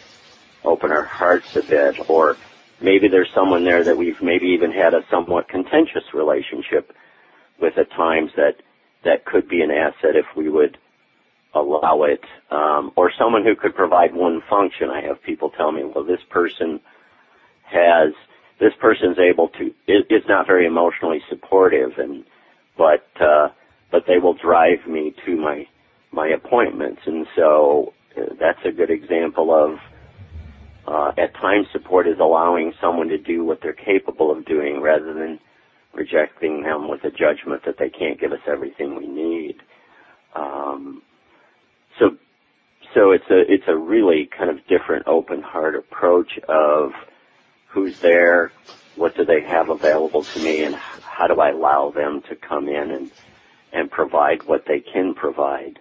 open 0.63 0.91
our 0.91 1.07
hearts 1.07 1.47
a 1.57 1.63
bit, 1.63 1.97
or 2.07 2.37
maybe 2.83 3.09
there's 3.09 3.31
someone 3.35 3.65
there 3.65 3.83
that 3.83 3.97
we've 3.97 4.21
maybe 4.23 4.47
even 4.49 4.71
had 4.71 4.93
a 4.93 5.01
somewhat 5.11 5.49
contentious 5.49 6.05
relationship 6.13 6.93
with 7.61 7.73
at 7.79 7.91
times 7.93 8.31
that 8.37 8.57
that 9.05 9.25
could 9.25 9.49
be 9.49 9.63
an 9.63 9.71
asset 9.71 10.15
if 10.17 10.27
we 10.37 10.51
would 10.51 10.77
allow 11.55 12.03
it, 12.03 12.21
um, 12.51 12.93
or 12.95 13.11
someone 13.19 13.43
who 13.43 13.57
could 13.57 13.75
provide 13.75 14.15
one 14.15 14.43
function. 14.51 14.91
I 14.91 15.01
have 15.07 15.23
people 15.23 15.51
tell 15.51 15.73
me, 15.73 15.83
well, 15.83 16.05
this 16.05 16.21
person 16.29 16.79
has, 17.65 18.13
this 18.61 18.73
person's 18.81 19.19
able 19.19 19.49
to, 19.49 19.67
is, 19.89 20.23
not 20.29 20.47
very 20.47 20.67
emotionally 20.67 21.21
supportive, 21.29 21.93
and 21.99 22.25
but 22.77 23.07
uh, 23.21 23.49
but 23.91 24.05
they 24.07 24.19
will 24.19 24.35
drive 24.35 24.87
me 24.89 25.15
to 25.27 25.37
my 25.37 25.67
my 26.13 26.29
appointments, 26.29 27.01
and 27.07 27.27
so 27.37 27.93
uh, 28.17 28.35
that's 28.39 28.61
a 28.65 28.73
good 28.73 28.91
example 28.91 29.53
of. 29.55 29.79
Uh, 30.89 31.13
at 31.19 31.33
times, 31.35 31.67
support 31.73 32.09
is 32.09 32.17
allowing 32.21 32.73
someone 32.81 33.07
to 33.07 33.19
do 33.19 33.45
what 33.45 33.59
they're 33.63 33.73
capable 33.75 34.33
of 34.33 34.45
doing 34.47 34.81
rather 34.81 35.13
than 35.13 35.39
rejecting 35.93 36.63
them 36.63 36.89
with 36.89 37.05
a 37.05 37.11
judgment 37.11 37.63
that 37.65 37.77
they 37.79 37.91
can't 37.91 38.19
give 38.19 38.33
us 38.33 38.41
everything 38.49 38.97
we 38.97 39.07
need. 39.07 39.57
Um, 40.35 41.03
so 41.99 42.11
so 42.95 43.13
it's 43.13 43.25
a 43.31 43.41
it's 43.53 43.65
a 43.69 43.77
really 43.77 44.29
kind 44.37 44.51
of 44.51 44.57
different 44.69 45.07
open 45.07 45.43
heart 45.43 45.75
approach 45.77 46.39
of 46.49 46.91
who's 47.73 47.95
there, 48.03 48.53
what 48.97 49.17
do 49.17 49.25
they 49.25 49.43
have 49.43 49.69
available 49.71 50.25
to 50.35 50.41
me, 50.41 50.63
and 50.65 50.75
how 50.75 51.27
do 51.27 51.41
I 51.41 51.51
allow 51.51 51.93
them 51.95 52.23
to 52.29 52.37
come 52.37 52.69
in 52.69 52.91
and 52.91 53.11
and 53.73 53.89
provide 53.89 54.43
what 54.47 54.65
they 54.67 54.81
can 54.81 55.15
provide, 55.15 55.79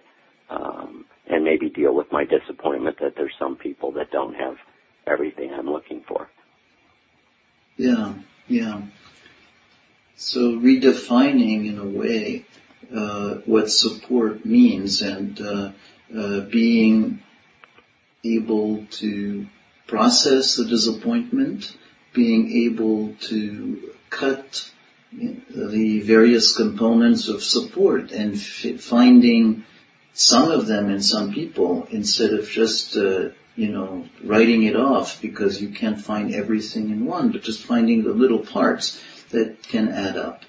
um, 0.48 1.04
and 1.26 1.44
maybe 1.44 1.68
deal 1.68 1.92
with 1.92 2.12
my 2.12 2.24
disappointment 2.24 2.98
that 3.00 3.14
there's 3.16 3.34
some 3.36 3.56
people 3.56 3.92
that 3.92 4.12
don't 4.12 4.34
have 4.34 4.56
everything 5.08 5.52
I'm 5.52 5.68
looking 5.68 6.02
for. 6.06 6.28
Yeah, 7.76 8.14
yeah. 8.46 8.82
So 10.16 10.52
redefining 10.52 11.66
in 11.68 11.78
a 11.78 11.84
way 11.84 12.44
uh, 12.94 13.36
what 13.46 13.70
support 13.70 14.44
means 14.44 15.02
and 15.02 15.40
uh, 15.40 15.72
uh, 16.16 16.40
being 16.40 17.22
able 18.24 18.86
to 18.90 19.46
process 19.90 20.56
the 20.56 20.64
disappointment, 20.64 21.76
being 22.12 22.50
able 22.66 23.14
to 23.20 23.92
cut 24.08 24.70
the 25.12 26.00
various 26.00 26.56
components 26.56 27.28
of 27.28 27.42
support 27.42 28.12
and 28.12 28.34
f- 28.34 28.80
finding 28.80 29.64
some 30.12 30.50
of 30.50 30.66
them 30.66 30.88
in 30.88 31.02
some 31.02 31.32
people 31.32 31.86
instead 31.90 32.32
of 32.32 32.48
just 32.48 32.96
uh, 32.96 33.30
you 33.56 33.68
know 33.68 34.06
writing 34.24 34.62
it 34.62 34.76
off 34.76 35.20
because 35.20 35.60
you 35.60 35.70
can't 35.70 36.00
find 36.00 36.32
everything 36.34 36.90
in 36.90 37.04
one, 37.04 37.32
but 37.32 37.42
just 37.42 37.62
finding 37.64 38.04
the 38.04 38.12
little 38.12 38.38
parts 38.38 39.02
that 39.30 39.62
can 39.64 39.88
add 39.88 40.16
up. 40.16 40.42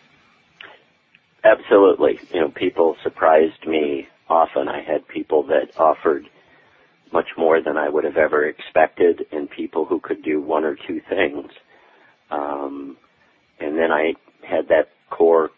Absolutely. 1.43 2.19
You 2.31 2.41
know, 2.41 2.49
people 2.49 2.95
surprised 3.03 3.65
me 3.65 4.07
often 4.29 4.67
I 4.67 4.81
had 4.81 5.07
people 5.07 5.43
that 5.47 5.77
offered 5.77 6.29
much 7.11 7.27
more 7.37 7.61
than 7.61 7.77
I 7.77 7.89
would 7.89 8.03
have 8.03 8.17
ever 8.17 8.45
expected 8.45 9.25
and 9.31 9.49
people 9.49 9.85
who 9.85 9.99
could 9.99 10.23
do 10.23 10.41
one 10.41 10.63
or 10.63 10.75
two 10.87 11.01
things. 11.09 11.51
Um, 12.29 12.97
and 13.59 13.77
then 13.77 13.91
I 13.91 14.13
had 14.47 14.67
that 14.69 14.89
core, 15.09 15.49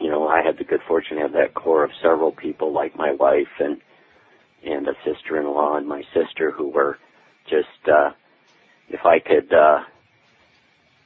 you 0.00 0.10
know, 0.10 0.26
I 0.28 0.42
had 0.42 0.58
the 0.58 0.64
good 0.64 0.80
fortune 0.88 1.18
to 1.18 1.22
have 1.22 1.32
that 1.32 1.54
core 1.54 1.84
of 1.84 1.90
several 2.02 2.32
people 2.32 2.72
like 2.72 2.96
my 2.96 3.12
wife 3.12 3.60
and 3.60 3.80
and 4.64 4.88
a 4.88 4.94
sister-in-law 5.04 5.76
and 5.76 5.86
my 5.86 6.02
sister 6.14 6.50
who 6.50 6.70
were 6.70 6.96
just, 7.48 7.86
uh, 7.86 8.12
if 8.88 9.04
I 9.04 9.18
could, 9.18 9.52
uh, 9.52 9.80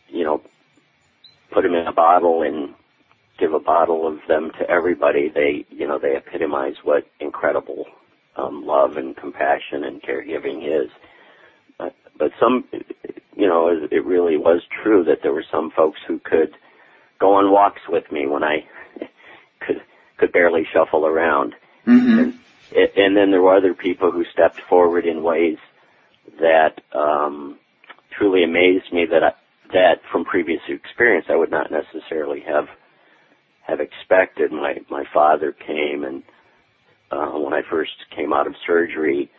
you 0.09 0.23
know, 0.23 0.40
put 1.52 1.62
them 1.62 1.75
in 1.75 1.88
a 1.88 1.93
bottle 1.93 2.43
and 2.43 2.75
give 3.38 3.52
a 3.52 3.59
bottle 3.59 4.07
of 4.07 4.19
them 4.28 4.52
to 4.61 4.71
everybody, 4.71 5.28
they, 5.35 5.67
you 5.71 5.88
know, 5.88 5.99
they 5.99 6.14
epitomize 6.17 6.75
what 6.85 7.05
incredible 7.19 7.87
um, 8.38 8.64
love 8.64 8.97
and 8.97 9.16
compassion 9.16 9.85
and 9.85 10.02
caregiving 10.02 10.64
is. 10.64 10.90
But, 11.78 11.95
but 12.18 12.30
some, 12.40 12.64
you 13.37 13.47
know, 13.47 13.68
it 13.90 14.04
really 14.04 14.37
was 14.37 14.62
true 14.83 15.04
that 15.04 15.18
there 15.23 15.33
were 15.33 15.45
some 15.50 15.71
folks 15.71 16.00
who 16.07 16.21
could 16.25 16.54
go 17.18 17.35
on 17.35 17.50
walks 17.50 17.83
with 17.88 18.11
me 18.11 18.26
when 18.26 18.42
I 18.42 18.66
could 19.61 19.83
could 20.16 20.33
barely 20.33 20.66
shuffle 20.73 21.07
around. 21.07 21.54
Mm-hmm. 21.87 22.18
And, 22.18 22.38
and 22.97 23.16
then 23.16 23.30
there 23.30 23.40
were 23.40 23.57
other 23.57 23.75
people 23.75 24.11
who 24.11 24.25
stepped 24.33 24.61
forward 24.68 25.07
in 25.07 25.23
ways 25.23 25.59
that 26.40 26.80
um, 26.92 27.59
truly 28.11 28.42
amazed 28.42 28.92
me 28.92 29.07
that 29.11 29.23
I, 29.23 29.33
that 29.73 30.00
from 30.11 30.25
previous 30.25 30.61
experience 30.68 31.26
I 31.28 31.37
would 31.37 31.50
not 31.50 31.71
necessarily 31.71 32.40
have 32.40 32.68
have 33.62 33.80
expected. 33.80 34.50
My 34.52 34.78
my 34.90 35.04
father 35.12 35.52
came 35.52 36.04
and 36.04 36.23
I 37.59 37.62
first 37.69 37.93
came 38.15 38.33
out 38.33 38.47
of 38.47 38.55
surgery, 38.67 39.31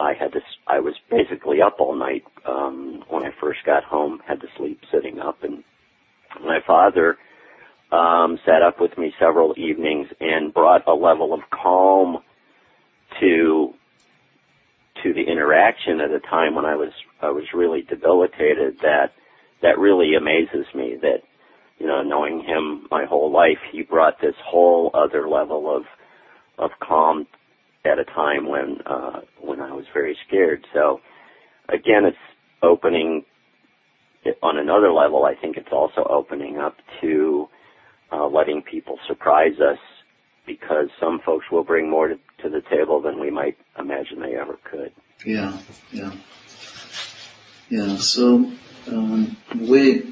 I 0.00 0.14
had 0.14 0.32
to 0.32 0.40
I 0.66 0.80
was 0.80 0.94
basically 1.10 1.60
up 1.60 1.76
all 1.78 1.94
night 1.94 2.24
um, 2.46 3.04
when 3.08 3.22
I 3.22 3.30
first 3.38 3.60
got 3.64 3.84
home. 3.84 4.20
Had 4.26 4.40
to 4.40 4.48
sleep 4.56 4.80
sitting 4.90 5.20
up, 5.20 5.44
and 5.44 5.62
my 6.42 6.60
father 6.66 7.18
um, 7.92 8.38
sat 8.46 8.62
up 8.62 8.80
with 8.80 8.96
me 8.96 9.12
several 9.18 9.54
evenings 9.58 10.08
and 10.18 10.54
brought 10.54 10.88
a 10.88 10.94
level 10.94 11.34
of 11.34 11.40
calm 11.50 12.22
to 13.20 13.74
to 15.02 15.12
the 15.12 15.22
interaction 15.22 16.00
at 16.00 16.10
a 16.10 16.20
time 16.20 16.54
when 16.54 16.64
I 16.64 16.76
was 16.76 16.92
I 17.20 17.30
was 17.30 17.44
really 17.52 17.82
debilitated 17.82 18.78
that 18.80 19.12
that 19.60 19.78
really 19.78 20.14
amazes 20.14 20.66
me 20.74 20.96
that 21.02 21.22
you 21.78 21.86
know 21.86 22.02
knowing 22.02 22.40
him 22.40 22.86
my 22.90 23.04
whole 23.04 23.30
life 23.30 23.58
he 23.70 23.82
brought 23.82 24.20
this 24.20 24.36
whole 24.42 24.90
other 24.94 25.28
level 25.28 25.74
of 25.74 25.84
of 26.58 26.70
calm 26.80 27.26
at 27.84 27.98
a 27.98 28.04
time 28.04 28.48
when 28.48 28.78
uh 28.86 29.20
when 29.40 29.60
I 29.60 29.72
was 29.72 29.84
very 29.92 30.16
scared. 30.26 30.66
So 30.72 31.00
again 31.68 32.04
it's 32.04 32.16
opening 32.62 33.24
on 34.42 34.58
another 34.58 34.92
level 34.92 35.24
I 35.24 35.34
think 35.34 35.56
it's 35.56 35.72
also 35.72 36.04
opening 36.08 36.58
up 36.58 36.76
to 37.00 37.48
uh 38.12 38.26
letting 38.26 38.62
people 38.62 38.98
surprise 39.06 39.60
us 39.60 39.78
because 40.46 40.88
some 40.98 41.20
folks 41.24 41.46
will 41.52 41.64
bring 41.64 41.88
more 41.88 42.08
to, 42.08 42.18
to 42.42 42.48
the 42.48 42.62
table 42.70 43.00
than 43.00 43.20
we 43.20 43.30
might 43.30 43.56
imagine 43.78 44.20
they 44.20 44.36
ever 44.36 44.58
could. 44.64 44.92
Yeah 45.24 45.58
yeah. 45.92 46.12
Yeah 47.68 47.96
so 47.96 48.50
um, 48.88 49.36
way 49.54 50.02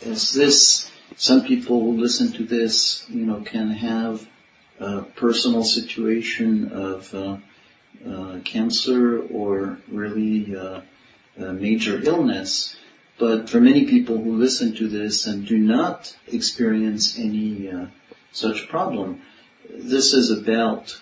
is 0.00 0.32
this, 0.32 0.90
some 1.16 1.44
people 1.44 1.80
who 1.80 1.92
listen 2.00 2.32
to 2.32 2.44
this, 2.44 3.08
you 3.08 3.24
know, 3.24 3.40
can 3.40 3.70
have 3.70 4.26
personal 5.14 5.64
situation 5.64 6.72
of 6.72 7.14
uh, 7.14 7.36
uh, 8.06 8.40
cancer 8.44 9.20
or 9.20 9.78
really 9.88 10.56
uh, 10.56 10.80
major 11.36 12.00
illness. 12.02 12.76
But 13.18 13.48
for 13.48 13.60
many 13.60 13.84
people 13.84 14.18
who 14.18 14.36
listen 14.36 14.74
to 14.76 14.88
this 14.88 15.26
and 15.26 15.46
do 15.46 15.58
not 15.58 16.16
experience 16.26 17.18
any 17.18 17.70
uh, 17.70 17.86
such 18.32 18.68
problem, 18.68 19.22
this 19.70 20.12
is 20.12 20.30
about, 20.30 21.00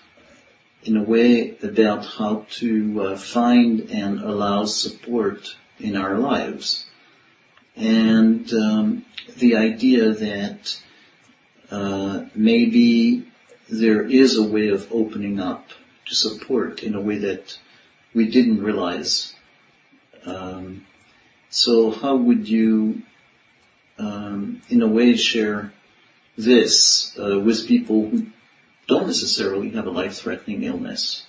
in 0.85 0.97
a 0.97 1.03
way, 1.03 1.57
about 1.63 2.05
how 2.05 2.47
to 2.51 3.03
uh, 3.03 3.17
find 3.17 3.91
and 3.91 4.21
allow 4.21 4.67
support 4.67 5.57
in 5.81 5.97
our 5.97 6.19
lives 6.19 6.87
and 7.77 8.53
um, 8.53 9.05
the 9.39 9.57
idea 9.57 10.13
that 10.13 10.79
uh, 11.71 12.25
maybe 12.35 13.27
there 13.73 14.05
is 14.05 14.37
a 14.37 14.43
way 14.43 14.69
of 14.69 14.93
opening 14.93 15.41
up 15.41 15.67
to 16.05 16.15
support 16.15 16.83
in 16.83 16.95
a 16.95 17.01
way 17.01 17.17
that 17.17 17.59
we 18.15 18.29
didn't 18.29 18.63
realize. 18.63 19.35
Um, 20.27 20.85
so 21.49 21.91
how 21.91 22.17
would 22.17 22.47
you, 22.47 23.01
um, 23.99 24.61
in 24.69 24.83
a 24.83 24.87
way, 24.87 25.17
share 25.17 25.73
this 26.37 27.19
uh, 27.19 27.41
with 27.41 27.67
people 27.67 28.11
who 28.11 28.27
don't 28.89 29.07
necessarily 29.07 29.71
have 29.71 29.87
a 29.87 29.91
life-threatening 29.91 30.65
illness? 30.65 31.25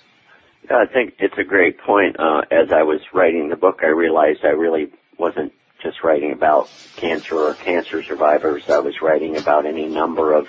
Yeah, 0.68 0.76
I 0.76 0.86
think 0.92 1.14
it's 1.20 1.38
a 1.38 1.44
great 1.44 1.78
point. 1.78 2.20
Uh, 2.20 2.42
as 2.50 2.70
I 2.70 2.82
was 2.82 3.00
writing 3.14 3.48
the 3.48 3.56
book, 3.56 3.80
I 3.82 3.88
realized 3.88 4.40
I 4.44 4.48
really 4.48 4.88
wasn't 5.18 5.54
just 5.82 6.04
writing 6.04 6.32
about 6.32 6.68
cancer 6.96 7.36
or 7.36 7.54
cancer 7.54 8.02
survivors. 8.02 8.68
I 8.68 8.80
was 8.80 9.00
writing 9.00 9.36
about 9.38 9.64
any 9.64 9.86
number 9.86 10.34
of 10.34 10.46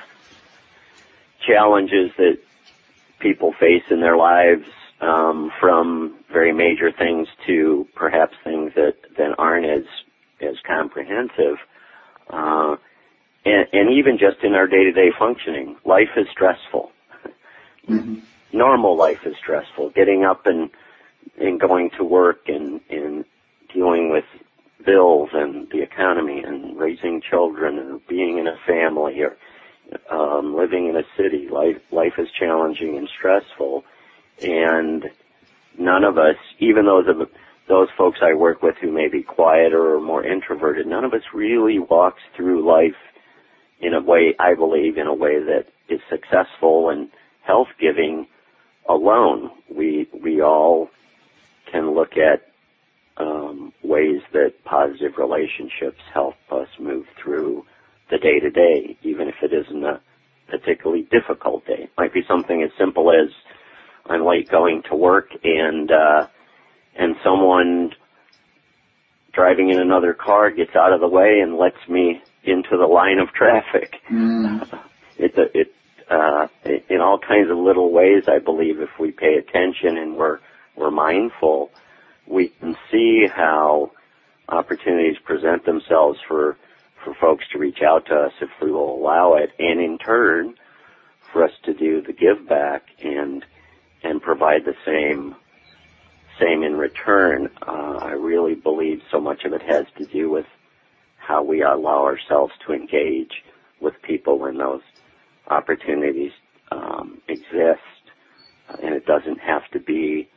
challenges 1.46 2.12
that 2.18 2.38
people 3.20 3.54
face 3.60 3.84
in 3.90 4.02
their 4.02 4.18
lives, 4.18 4.66
um, 5.02 5.52
from 5.60 6.16
very 6.32 6.54
major 6.54 6.92
things 6.92 7.28
to 7.46 7.88
perhaps 7.96 8.36
things 8.44 8.74
that, 8.76 8.96
that 9.18 9.36
aren't 9.38 9.66
as 9.66 9.86
as 10.42 10.56
comprehensive. 10.66 11.58
Uh, 12.30 12.76
and, 13.46 13.68
and 13.72 13.90
even 13.92 14.18
just 14.18 14.44
in 14.44 14.54
our 14.54 14.68
day-to-day 14.68 15.12
functioning, 15.18 15.78
life 15.86 16.10
is 16.18 16.28
stressful. 16.32 16.92
Mm-hmm. 17.88 18.20
Normal 18.52 18.98
life 18.98 19.26
is 19.26 19.36
stressful. 19.38 19.92
Getting 19.92 20.26
up 20.26 20.46
and 20.46 20.70
and 21.38 21.60
going 21.60 21.90
to 21.98 22.04
work 22.04 22.48
and 22.48 22.82
and 22.90 23.26
dealing 23.74 24.10
with 24.10 24.26
bills 24.86 25.30
and 25.34 25.70
the 25.72 25.82
economy 25.82 26.44
and 26.44 26.78
raising 26.78 27.22
children 27.22 27.80
and 27.80 28.06
being 28.08 28.38
in 28.38 28.48
a 28.48 28.58
family 28.66 29.20
or 29.22 29.36
um, 30.10 30.56
living 30.56 30.88
in 30.88 30.96
a 30.96 31.04
city. 31.18 31.48
Life 31.50 31.82
life 31.92 32.14
is 32.18 32.30
challenging 32.32 32.98
and 32.98 33.10
stressful, 33.18 33.84
and 34.42 35.10
none 35.78 36.04
of 36.04 36.18
us, 36.18 36.38
even 36.60 36.86
those 36.86 37.08
of 37.08 37.30
those 37.68 37.90
folks 37.98 38.20
I 38.22 38.34
work 38.34 38.62
with 38.62 38.76
who 38.78 38.92
may 38.92 39.08
be 39.08 39.24
quieter 39.24 39.96
or 39.96 40.02
more 40.02 40.24
introverted, 40.24 40.86
none 40.88 41.04
of 41.04 41.14
us 41.14 41.24
really 41.34 41.80
walks 41.80 42.22
through 42.36 42.66
life 42.66 42.96
in 43.80 43.94
a 43.94 44.02
way 44.02 44.36
I 44.40 44.54
believe 44.54 44.98
in 44.98 45.08
a 45.08 45.14
way 45.14 45.40
that 45.40 45.68
is 45.90 46.00
successful 46.10 46.90
and 46.90 47.10
health 47.42 47.70
giving 47.80 48.28
alone. 48.88 49.52
We 49.70 50.08
we 50.14 50.42
all 50.42 50.90
can 51.72 51.94
look 51.94 52.18
at 52.18 52.48
um, 53.18 53.74
ways 53.82 54.22
that 54.34 54.64
positive 54.64 55.18
relationships 55.18 56.02
help 56.14 56.36
us 56.52 56.68
move 56.80 57.06
through 57.18 57.66
the 58.10 58.18
day 58.18 58.40
to 58.40 58.50
day, 58.50 58.98
even 59.04 59.28
if 59.28 59.36
it 59.42 59.52
isn't 59.54 59.84
a 59.84 60.00
particularly 60.48 61.08
difficult 61.12 61.66
day. 61.66 61.84
It 61.84 61.92
might 61.98 62.14
be 62.14 62.22
something 62.28 62.62
as 62.62 62.70
simple 62.78 63.12
as 63.12 63.30
I'm 64.06 64.26
late 64.26 64.50
going 64.50 64.84
to 64.90 64.96
work 64.96 65.30
and 65.44 65.92
uh, 65.92 66.28
and 66.96 67.16
someone 67.24 67.92
driving 69.34 69.70
in 69.70 69.80
another 69.80 70.14
car 70.14 70.50
gets 70.52 70.76
out 70.76 70.94
of 70.94 71.02
the 71.02 71.08
way 71.08 71.40
and 71.42 71.58
lets 71.58 71.90
me 71.90 72.22
into 72.44 72.78
the 72.78 72.86
line 72.86 73.20
of 73.20 73.34
traffic. 73.34 73.96
Mm. 74.10 74.80
It's 75.18 75.38
a, 75.38 75.58
it 75.58 75.74
uh, 76.10 76.48
in 76.90 77.02
all 77.02 77.18
kinds 77.18 77.50
of 77.50 77.58
little 77.58 77.92
ways. 77.92 78.24
I 78.28 78.40
believe 78.40 78.80
if 78.80 79.00
we 79.00 79.12
pay 79.12 79.36
attention 79.36 79.98
and 79.98 80.16
we're 80.16 80.40
we're 80.76 80.92
mindful, 80.92 81.72
we 82.28 82.50
can 82.50 82.76
see 82.92 83.28
how 83.28 83.92
opportunities 84.48 85.18
present 85.24 85.66
themselves 85.66 86.20
for 86.28 86.58
for 87.06 87.16
folks 87.22 87.46
to 87.54 87.60
reach 87.60 87.80
out 87.88 88.08
to 88.08 88.16
us 88.16 88.34
if 88.42 88.50
we 88.62 88.72
will 88.72 88.96
allow 88.96 89.36
it, 89.36 89.52
and 89.60 89.80
in 89.80 89.98
turn, 90.00 90.56
for 91.32 91.44
us 91.44 91.52
to 91.64 91.74
do 91.74 92.02
the 92.02 92.12
give 92.12 92.50
back 92.50 92.84
and 93.02 93.46
and 94.04 94.22
provide 94.22 94.66
the 94.66 94.76
same 94.86 95.36
same 96.40 96.64
in 96.64 96.74
return. 96.76 97.50
Uh, 97.66 98.00
I 98.02 98.12
really 98.12 98.56
believe 98.56 99.00
so 99.12 99.22
much 99.22 99.46
of 99.46 99.54
it 99.54 99.62
has 99.62 99.86
to 99.98 100.06
do 100.06 100.30
with 100.30 100.46
how 101.18 101.44
we 101.44 101.62
allow 101.62 102.04
ourselves 102.04 102.54
to 102.68 102.74
engage 102.74 103.32
with 103.82 103.94
people 104.04 104.40
when 104.40 104.58
those 104.58 104.82
opportunities 105.48 106.32
um, 106.72 107.22
exist, 107.28 107.80
and 108.82 108.94
it 108.94 109.06
doesn't 109.06 109.40
have 109.40 109.64
to 109.72 109.80
be 109.80 110.30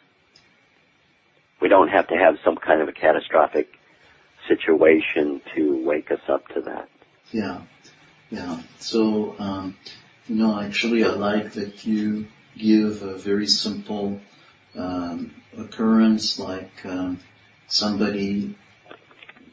we 1.61 1.69
don't 1.69 1.89
have 1.89 2.07
to 2.09 2.15
have 2.15 2.35
some 2.45 2.57
kind 2.57 2.81
of 2.81 2.89
a 2.89 2.93
catastrophic 2.93 3.69
situation 4.49 5.41
to 5.55 5.85
wake 5.85 6.11
us 6.11 6.21
up 6.29 6.47
to 6.49 6.63
that. 6.63 6.89
Yeah, 7.31 7.61
yeah. 8.31 8.61
So, 8.79 9.37
um, 9.39 9.77
you 10.27 10.37
know, 10.37 10.61
actually, 10.61 11.05
I 11.05 11.09
like 11.09 11.53
that 11.53 11.85
you 11.87 12.27
give 12.57 13.03
a 13.03 13.17
very 13.17 13.47
simple 13.47 14.21
um, 14.77 15.35
occurrence, 15.57 16.39
like 16.39 16.85
um, 16.85 17.21
somebody 17.67 18.57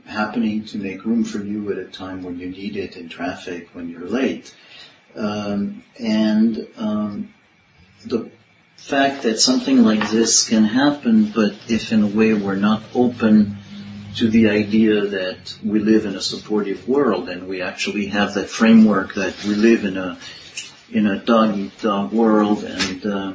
happening 0.05 0.65
to 0.65 0.77
make 0.77 1.03
room 1.03 1.23
for 1.23 1.39
you 1.39 1.71
at 1.71 1.77
a 1.77 1.85
time 1.85 2.23
when 2.23 2.39
you 2.39 2.49
need 2.49 2.77
it 2.77 2.95
in 2.95 3.09
traffic 3.09 3.69
when 3.73 3.89
you're 3.89 4.07
late, 4.07 4.53
um, 5.15 5.83
and 5.99 6.67
um, 6.77 7.33
the 8.05 8.29
fact 8.77 9.23
that 9.23 9.39
something 9.39 9.83
like 9.83 10.11
this 10.11 10.47
can 10.47 10.63
happen, 10.63 11.31
but 11.33 11.53
if 11.67 11.91
in 11.91 12.03
a 12.03 12.07
way 12.07 12.33
we're 12.33 12.55
not 12.55 12.83
open 12.93 13.57
to 14.15 14.29
the 14.29 14.49
idea 14.49 15.07
that 15.07 15.57
we 15.63 15.79
live 15.79 16.05
in 16.05 16.15
a 16.15 16.21
supportive 16.21 16.87
world 16.87 17.29
and 17.29 17.47
we 17.47 17.61
actually 17.61 18.07
have 18.07 18.35
that 18.35 18.49
framework 18.49 19.15
that 19.15 19.43
we 19.43 19.55
live 19.55 19.85
in 19.85 19.97
a 19.97 20.17
in 20.91 21.07
a 21.07 21.19
dog 21.19 21.57
eat 21.57 21.81
dog 21.81 22.11
world 22.11 22.63
and 22.63 23.05
uh, 23.05 23.33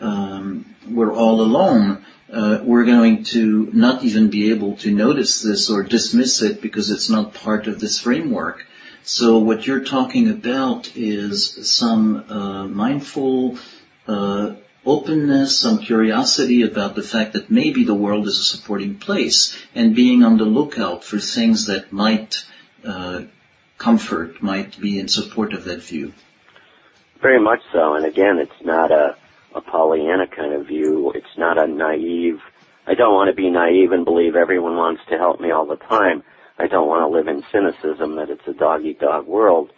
um, 0.00 0.74
we're 0.88 1.12
all 1.12 1.40
alone, 1.40 2.04
uh, 2.32 2.60
we're 2.62 2.84
going 2.84 3.24
to 3.24 3.70
not 3.72 4.02
even 4.04 4.30
be 4.30 4.50
able 4.50 4.76
to 4.76 4.90
notice 4.90 5.42
this 5.42 5.70
or 5.70 5.82
dismiss 5.82 6.42
it 6.42 6.60
because 6.60 6.90
it's 6.90 7.08
not 7.08 7.34
part 7.34 7.66
of 7.66 7.80
this 7.80 8.00
framework. 8.00 8.66
So 9.02 9.38
what 9.38 9.66
you're 9.66 9.84
talking 9.84 10.30
about 10.30 10.96
is 10.96 11.70
some 11.70 12.30
uh, 12.30 12.66
mindful 12.66 13.58
uh, 14.06 14.54
openness, 14.86 15.58
some 15.58 15.78
curiosity 15.78 16.62
about 16.62 16.94
the 16.94 17.02
fact 17.02 17.32
that 17.32 17.50
maybe 17.50 17.84
the 17.84 17.94
world 17.94 18.26
is 18.26 18.38
a 18.38 18.44
supporting 18.44 18.96
place, 18.96 19.56
and 19.74 19.94
being 19.94 20.22
on 20.22 20.36
the 20.36 20.44
lookout 20.44 21.04
for 21.04 21.18
things 21.18 21.66
that 21.66 21.92
might 21.92 22.44
uh, 22.84 23.22
comfort, 23.78 24.42
might 24.42 24.78
be 24.80 24.98
in 24.98 25.08
support 25.08 25.52
of 25.52 25.64
that 25.64 25.82
view. 25.82 26.12
Very 27.20 27.40
much 27.40 27.60
so, 27.72 27.94
and 27.94 28.04
again, 28.04 28.38
it's 28.38 28.64
not 28.64 28.90
a, 28.90 29.16
a 29.54 29.60
Pollyanna 29.60 30.26
kind 30.26 30.52
of 30.52 30.66
view. 30.66 31.12
It's 31.14 31.38
not 31.38 31.58
a 31.58 31.66
naive. 31.66 32.40
I 32.86 32.94
don't 32.94 33.14
want 33.14 33.28
to 33.28 33.34
be 33.34 33.50
naive 33.50 33.92
and 33.92 34.04
believe 34.04 34.36
everyone 34.36 34.76
wants 34.76 35.02
to 35.08 35.16
help 35.16 35.40
me 35.40 35.50
all 35.50 35.66
the 35.66 35.76
time. 35.76 36.22
I 36.58 36.66
don't 36.66 36.86
want 36.86 37.02
to 37.02 37.08
live 37.08 37.28
in 37.28 37.42
cynicism 37.50 38.16
that 38.16 38.30
it's 38.30 38.46
a 38.46 38.52
dog 38.52 38.84
eat 38.84 39.00
dog 39.00 39.26
world. 39.26 39.72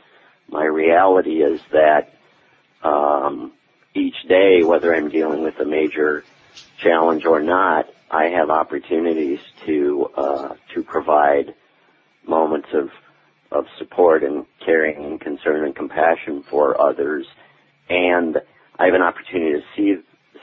My 0.49 0.65
reality 0.65 1.43
is 1.43 1.61
that 1.73 2.13
um, 2.83 3.53
each 3.97 4.29
day, 4.29 4.63
whether 4.63 4.95
I'm 4.95 5.09
dealing 5.09 5.43
with 5.43 5.59
a 5.59 5.65
major 5.65 6.25
challenge 6.83 7.25
or 7.25 7.43
not, 7.43 7.87
I 8.11 8.25
have 8.27 8.51
opportunities 8.51 9.41
to 9.67 10.09
uh, 10.17 10.55
to 10.75 10.83
provide 10.83 11.55
moments 12.27 12.69
of 12.73 12.91
of 13.51 13.65
support 13.79 14.23
and 14.23 14.45
caring 14.65 15.05
and 15.05 15.21
concern 15.21 15.65
and 15.65 15.75
compassion 15.75 16.43
for 16.43 16.81
others, 16.81 17.27
and 17.89 18.39
I 18.79 18.87
have 18.87 18.95
an 18.95 19.03
opportunity 19.03 19.61
to 19.61 19.63
see 19.77 19.95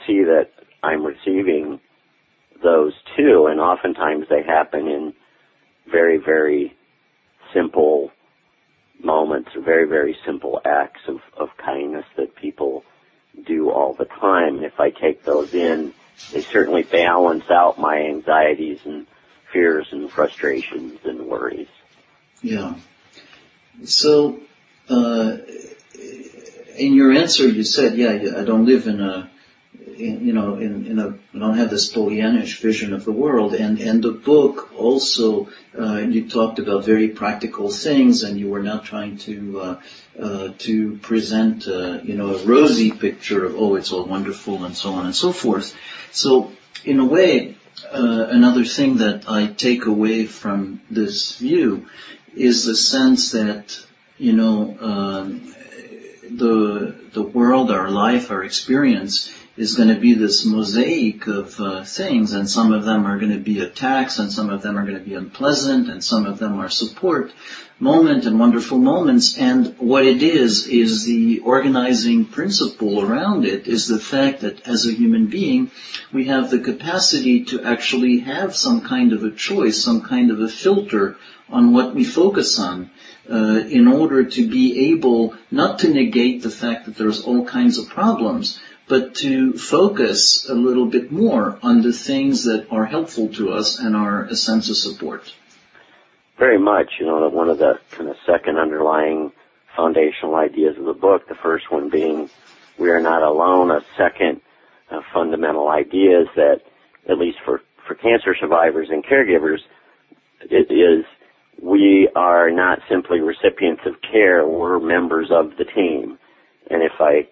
see 0.07 0.23
that 0.23 0.49
I'm 0.81 1.05
receiving 1.05 1.79
those 2.61 2.93
too, 3.15 3.47
and 3.49 3.59
oftentimes 3.59 4.25
they 4.29 4.43
happen 4.43 4.87
in 4.87 5.13
very 5.89 6.17
very 6.17 6.75
simple 7.53 8.11
moments, 9.01 9.51
very 9.57 9.87
very 9.87 10.17
simple 10.25 10.59
acts 10.65 11.01
of, 11.07 11.17
of 11.37 11.49
kindness 11.57 12.05
that 12.17 12.35
people 12.35 12.83
do 13.45 13.71
all 13.71 13.93
the 13.93 14.05
time. 14.05 14.63
If 14.63 14.79
I 14.79 14.89
take 14.89 15.23
those 15.23 15.53
in, 15.53 15.93
they 16.31 16.41
certainly 16.41 16.83
balance 16.83 17.49
out 17.49 17.79
my 17.79 17.97
anxieties 17.97 18.79
and 18.85 19.07
fears 19.51 19.87
and 19.91 20.11
frustrations 20.11 20.99
and 21.03 21.27
worries. 21.27 21.67
Yeah. 22.41 22.75
So, 23.85 24.39
uh, 24.89 25.37
in 26.77 26.93
your 26.93 27.11
answer, 27.11 27.47
you 27.47 27.63
said, 27.63 27.95
yeah, 27.97 28.11
I 28.11 28.43
don't 28.43 28.65
live 28.65 28.87
in 28.87 28.99
a 28.99 29.29
you 29.97 30.33
know, 30.33 30.55
in, 30.55 30.85
in 30.87 30.99
a, 30.99 31.09
I 31.33 31.39
don't 31.39 31.57
have 31.57 31.69
this 31.69 31.91
Pollyannish 31.93 32.59
vision 32.59 32.93
of 32.93 33.05
the 33.05 33.11
world. 33.11 33.53
And, 33.53 33.79
and 33.79 34.03
the 34.03 34.11
book 34.11 34.73
also, 34.77 35.49
uh, 35.77 35.97
you 35.97 36.29
talked 36.29 36.59
about 36.59 36.85
very 36.85 37.09
practical 37.09 37.69
things 37.69 38.23
and 38.23 38.39
you 38.39 38.49
were 38.49 38.63
not 38.63 38.85
trying 38.85 39.17
to, 39.19 39.59
uh, 39.59 39.81
uh, 40.19 40.49
to 40.59 40.97
present, 40.97 41.67
uh, 41.67 41.99
you 42.03 42.15
know, 42.15 42.35
a 42.35 42.45
rosy 42.45 42.91
picture 42.91 43.45
of, 43.45 43.55
oh, 43.55 43.75
it's 43.75 43.91
all 43.91 44.05
wonderful 44.05 44.63
and 44.63 44.75
so 44.75 44.93
on 44.93 45.05
and 45.05 45.15
so 45.15 45.31
forth. 45.31 45.75
So, 46.11 46.51
in 46.85 46.99
a 46.99 47.05
way, 47.05 47.55
uh, 47.91 48.27
another 48.29 48.65
thing 48.65 48.97
that 48.97 49.29
I 49.29 49.47
take 49.47 49.85
away 49.85 50.25
from 50.25 50.81
this 50.89 51.37
view 51.37 51.87
is 52.35 52.65
the 52.65 52.75
sense 52.75 53.31
that, 53.31 53.79
you 54.17 54.33
know, 54.33 54.77
um, 54.79 55.53
the 56.29 56.95
the 57.13 57.21
world, 57.21 57.71
our 57.71 57.89
life, 57.89 58.31
our 58.31 58.43
experience 58.43 59.31
is 59.55 59.75
going 59.75 59.89
to 59.89 59.99
be 59.99 60.15
this 60.15 60.45
mosaic 60.45 61.27
of 61.27 61.59
uh, 61.59 61.83
things, 61.83 62.33
and 62.33 62.49
some 62.49 62.73
of 62.73 62.85
them 62.85 63.05
are 63.05 63.19
going 63.19 63.31
to 63.31 63.39
be 63.39 63.59
attacks, 63.59 64.17
and 64.17 64.31
some 64.31 64.49
of 64.49 64.61
them 64.61 64.77
are 64.77 64.85
going 64.85 64.97
to 64.97 65.03
be 65.03 65.13
unpleasant, 65.13 65.89
and 65.89 66.03
some 66.03 66.25
of 66.25 66.39
them 66.39 66.59
are 66.59 66.69
support 66.69 67.31
moment 67.79 68.25
and 68.25 68.39
wonderful 68.39 68.77
moments. 68.79 69.37
And 69.37 69.75
what 69.77 70.05
it 70.05 70.23
is 70.23 70.67
is 70.67 71.05
the 71.05 71.39
organizing 71.39 72.25
principle 72.25 73.01
around 73.01 73.45
it 73.45 73.67
is 73.67 73.87
the 73.87 73.99
fact 73.99 74.41
that 74.41 74.67
as 74.67 74.87
a 74.87 74.93
human 74.93 75.27
being, 75.27 75.69
we 76.11 76.25
have 76.25 76.49
the 76.49 76.59
capacity 76.59 77.43
to 77.45 77.63
actually 77.63 78.19
have 78.19 78.55
some 78.55 78.81
kind 78.81 79.13
of 79.13 79.23
a 79.23 79.31
choice, 79.31 79.83
some 79.83 80.01
kind 80.01 80.31
of 80.31 80.39
a 80.39 80.47
filter 80.47 81.17
on 81.49 81.73
what 81.73 81.93
we 81.93 82.03
focus 82.03 82.59
on. 82.59 82.89
Uh, 83.29 83.63
in 83.69 83.87
order 83.87 84.25
to 84.25 84.49
be 84.49 84.91
able 84.91 85.33
not 85.49 85.79
to 85.79 85.87
negate 85.87 86.43
the 86.43 86.49
fact 86.49 86.85
that 86.85 86.97
there's 86.97 87.21
all 87.21 87.45
kinds 87.45 87.77
of 87.77 87.87
problems, 87.87 88.59
but 88.87 89.15
to 89.15 89.53
focus 89.53 90.49
a 90.49 90.53
little 90.53 90.85
bit 90.85 91.11
more 91.11 91.57
on 91.61 91.81
the 91.81 91.93
things 91.93 92.43
that 92.43 92.67
are 92.69 92.85
helpful 92.85 93.29
to 93.29 93.51
us 93.51 93.79
and 93.79 93.95
are 93.95 94.25
a 94.25 94.35
sense 94.35 94.69
of 94.69 94.77
support. 94.77 95.33
Very 96.37 96.59
much. 96.59 96.93
You 96.99 97.05
know, 97.05 97.27
one 97.29 97.49
of 97.49 97.59
the 97.59 97.79
kind 97.91 98.09
of 98.09 98.17
second 98.25 98.57
underlying 98.57 99.31
foundational 99.75 100.35
ideas 100.35 100.77
of 100.77 100.85
the 100.85 100.93
book, 100.93 101.27
the 101.27 101.35
first 101.35 101.71
one 101.71 101.89
being 101.89 102.29
we 102.77 102.89
are 102.89 103.01
not 103.01 103.21
alone. 103.21 103.71
A 103.71 103.81
second 103.97 104.41
uh, 104.89 105.01
fundamental 105.13 105.69
idea 105.69 106.21
is 106.21 106.27
that, 106.35 106.61
at 107.07 107.17
least 107.17 107.37
for, 107.45 107.61
for 107.87 107.95
cancer 107.95 108.35
survivors 108.39 108.89
and 108.89 109.03
caregivers, 109.05 109.59
it 110.41 110.71
is 110.71 111.05
we 111.61 112.09
are 112.15 112.49
not 112.49 112.79
simply 112.89 113.19
recipients 113.19 113.83
of 113.85 113.93
care, 114.01 114.45
we're 114.45 114.79
members 114.79 115.29
of 115.31 115.51
the 115.57 115.65
team. 115.65 116.17
And 116.69 116.81
if 116.81 116.93
I 116.99 117.27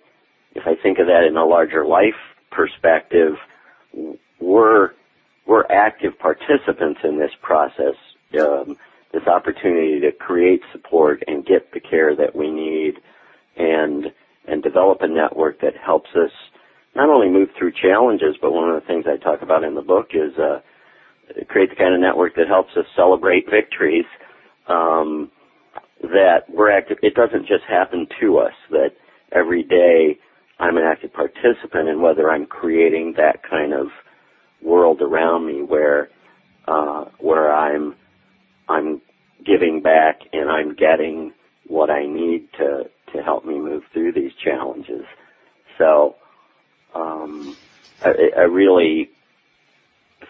if 0.56 0.64
I 0.66 0.76
think 0.82 1.00
of 1.00 1.08
that 1.08 1.24
in 1.24 1.38
a 1.38 1.46
larger 1.46 1.86
life 1.86 2.16
perspective, 2.52 3.36
we're 4.40 4.92
we're 5.46 5.66
active 5.70 6.18
participants 6.20 7.02
in 7.04 7.18
this 7.20 7.32
process. 7.42 7.96
Um, 8.40 8.78
this 9.12 9.28
opportunity 9.28 10.00
to 10.00 10.12
create 10.14 10.62
support 10.72 11.22
and 11.28 11.46
get 11.46 11.74
the 11.74 11.82
care 11.82 12.16
that 12.16 12.36
we 12.36 12.50
need, 12.50 12.96
and 13.58 14.06
and 14.48 14.64
develop 14.64 15.02
a 15.02 15.08
network 15.08 15.60
that 15.62 15.76
helps 15.76 16.10
us 16.16 16.32
not 16.96 17.10
only 17.10 17.30
move 17.30 17.50
through 17.58 17.72
challenges, 17.72 18.36
but 18.42 18.54
one 18.54 18.70
of 18.70 18.76
the 18.76 18.88
things 18.88 19.06
I 19.08 19.18
talk 19.18 19.42
about 19.42 19.64
in 19.64 19.76
the 19.76 19.82
book 19.82 20.12
is 20.14 20.38
uh, 20.38 20.60
create 21.48 21.70
the 21.70 21.76
kind 21.76 21.94
of 21.94 22.02
network 22.02 22.36
that 22.36 22.48
helps 22.48 22.76
us 22.78 22.86
celebrate 22.96 23.50
victories. 23.50 24.06
Um, 24.68 25.32
that 26.02 26.50
we're 26.50 26.72
active. 26.72 26.98
It 27.04 27.14
doesn't 27.14 27.48
just 27.48 27.64
happen 27.68 28.08
to 28.20 28.40
us. 28.40 28.54
That 28.72 28.92
every 29.32 29.64
day 29.64 30.18
I'm 30.62 30.78
an 30.78 30.84
active 30.84 31.12
participant 31.12 31.90
in 31.90 32.02
whether 32.02 32.30
I'm 32.30 32.46
creating 32.46 33.16
that 33.18 33.42
kind 33.50 33.74
of 33.74 33.88
world 34.62 35.02
around 35.02 35.48
me 35.48 35.64
where 35.64 36.10
uh, 36.68 37.06
where 37.20 37.52
I'm 37.52 37.96
I'm 38.70 39.02
giving 39.46 39.82
back 39.82 40.20
and 40.32 40.50
I'm 40.50 40.76
getting 40.76 41.34
what 41.68 41.90
I 41.90 42.06
need 42.06 42.48
to 42.60 42.84
to 43.14 43.24
help 43.24 43.44
me 43.44 43.60
move 43.60 43.84
through 43.92 44.14
these 44.14 44.32
challenges. 44.44 45.04
So 45.78 46.16
um, 46.94 47.58
I, 48.02 48.12
I 48.38 48.42
really 48.42 49.10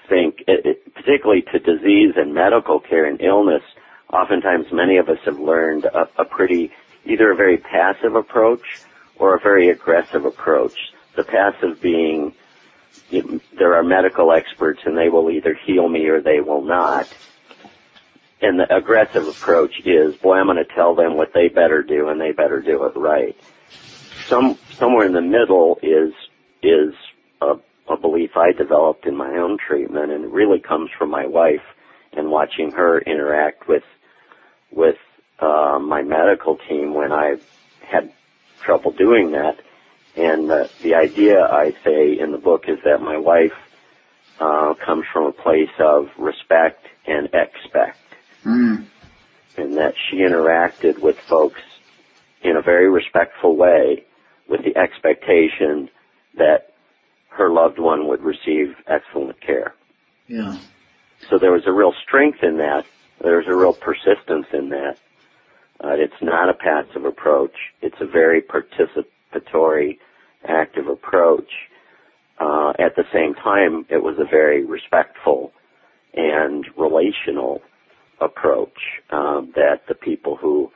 think, 0.10 0.36
it, 0.48 0.65
it, 0.65 0.94
particularly 0.96 1.44
to 1.54 1.60
disease 1.60 2.13
and 2.15 2.34
medical 2.34 2.80
care 2.80 3.06
and 3.06 3.22
illness, 3.22 3.62
oftentimes 4.12 4.65
many 4.72 4.98
of 4.98 5.10
us 5.10 5.17
have 5.26 5.39
learned 5.39 5.86
a, 5.86 6.22
a 6.22 6.26
pretty 6.26 6.72
either 7.06 7.32
a 7.32 7.36
very 7.36 7.58
passive 7.58 8.15
approach 8.15 8.63
or 9.21 9.36
a 9.36 9.39
very 9.39 9.69
aggressive 9.69 10.25
approach. 10.25 10.73
The 11.15 11.23
passive 11.23 11.79
being, 11.79 12.34
there 13.57 13.75
are 13.75 13.84
medical 13.84 14.31
experts 14.31 14.81
and 14.84 14.97
they 14.97 15.10
will 15.10 15.29
either 15.29 15.53
heal 15.53 15.88
me 15.88 16.07
or 16.07 16.21
they 16.21 16.41
will 16.41 16.63
not. 16.63 17.07
And 18.41 18.60
the 18.60 18.75
aggressive 18.75 19.27
approach 19.27 19.79
is, 19.86 20.15
boy, 20.15 20.38
I'm 20.38 20.47
going 20.47 20.57
to 20.57 20.65
tell 20.65 20.95
them 20.95 21.17
what 21.17 21.34
they 21.34 21.49
better 21.49 21.84
do 21.84 22.10
and 22.10 22.19
they 22.19 22.31
better 22.31 22.60
do 22.62 22.84
it 22.86 22.95
right. 22.95 23.38
Some, 24.27 24.57
somewhere 24.79 25.05
in 25.05 25.13
the 25.13 25.21
middle 25.21 25.77
is, 25.84 26.13
is 26.63 26.95
a, 27.41 27.57
a 27.89 27.97
belief 27.97 28.31
I 28.36 28.53
developed 28.53 29.05
in 29.05 29.15
my 29.15 29.38
own 29.38 29.60
treatment 29.60 30.12
and 30.12 30.25
it 30.25 30.31
really 30.31 30.60
comes 30.60 30.89
from 30.97 31.12
my 31.12 31.27
wife 31.27 31.62
and 32.13 32.31
watching 32.31 32.71
her 32.71 32.99
interact 33.01 33.67
with, 33.67 33.84
with, 34.71 34.97
uh, 35.38 35.77
my 35.79 36.01
medical 36.01 36.57
team 36.67 36.95
when 36.95 37.12
I 37.12 37.36
had 37.84 38.12
trouble 38.62 38.91
doing 38.91 39.32
that. 39.32 39.58
And 40.15 40.52
uh, 40.52 40.67
the 40.84 40.95
idea 40.95 41.41
I 41.41 41.71
say 41.84 42.19
in 42.19 42.32
the 42.32 42.38
book 42.38 42.65
is 42.67 42.80
that 42.84 43.02
my 43.02 43.17
wife 43.17 43.54
uh, 44.39 44.74
comes 44.86 45.06
from 45.12 45.26
a 45.26 45.32
place 45.32 45.69
of 45.80 46.08
respect 46.17 46.86
and 47.08 47.28
expect. 47.28 47.97
Mm. 48.45 48.86
And 49.58 49.78
that 49.78 49.93
she 50.10 50.17
interacted 50.17 51.02
with 51.02 51.15
folks 51.30 51.62
in 52.41 52.56
a 52.58 52.62
very 52.62 52.89
respectful 52.89 53.56
way 53.56 54.04
with 54.50 54.62
the 54.63 54.76
expectation 54.78 55.89
that 56.38 56.74
her 57.30 57.50
loved 57.50 57.80
one 57.80 58.08
would 58.08 58.21
receive 58.21 58.76
excellent 58.88 59.39
care. 59.41 59.74
Yeah. 60.28 60.58
So 61.30 61.38
there 61.38 61.52
was 61.52 61.63
a 61.65 61.71
real 61.71 61.93
strength 62.06 62.39
in 62.43 62.58
that. 62.58 62.86
There 63.21 63.38
was 63.38 63.47
a 63.47 63.56
real 63.56 63.74
persistence 63.74 64.47
in 64.54 64.69
that. 64.69 64.97
It's 65.84 66.22
not 66.22 66.50
a 66.50 66.54
passive 66.54 67.06
approach. 67.06 67.56
It's 67.82 68.00
a 68.00 68.06
very 68.06 68.41
participatory, 68.41 69.98
active 70.48 70.88
approach. 70.88 71.50
Uh, 72.39 72.74
at 72.80 72.96
the 72.96 73.04
same 73.13 73.34
time, 73.36 73.86
it 73.89 74.02
was 74.02 74.15
a 74.20 74.30
very 74.30 74.65
respectful 74.65 75.52
and 76.13 76.65
relational 76.78 77.62
approach 78.20 78.78
um, 79.12 79.52
that 79.56 79.82
the 79.88 79.96
people 79.96 80.36
who 80.36 80.72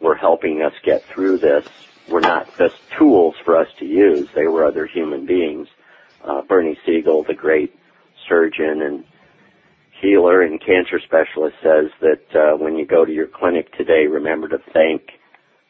were 0.00 0.14
helping 0.14 0.62
us 0.62 0.72
get 0.84 1.04
through 1.14 1.38
this 1.38 1.64
were 2.08 2.20
not 2.20 2.46
just 2.58 2.74
tools 2.98 3.34
for 3.44 3.56
us 3.56 3.68
to 3.78 3.84
use. 3.84 4.28
They 4.34 4.46
were 4.46 4.64
other 4.64 4.86
human 4.86 5.26
beings. 5.26 5.68
Uh, 6.24 6.42
Bernie 6.42 6.78
Siegel, 6.84 7.24
the 7.26 7.34
great 7.34 7.74
surgeon 8.28 8.82
and 8.82 9.04
healer 10.00 10.42
and 10.42 10.60
cancer 10.60 11.00
specialist 11.04 11.56
says 11.62 11.90
that 12.00 12.38
uh, 12.38 12.56
when 12.56 12.76
you 12.76 12.86
go 12.86 13.04
to 13.04 13.12
your 13.12 13.26
clinic 13.26 13.72
today, 13.76 14.06
remember 14.10 14.48
to 14.48 14.58
thank 14.72 15.02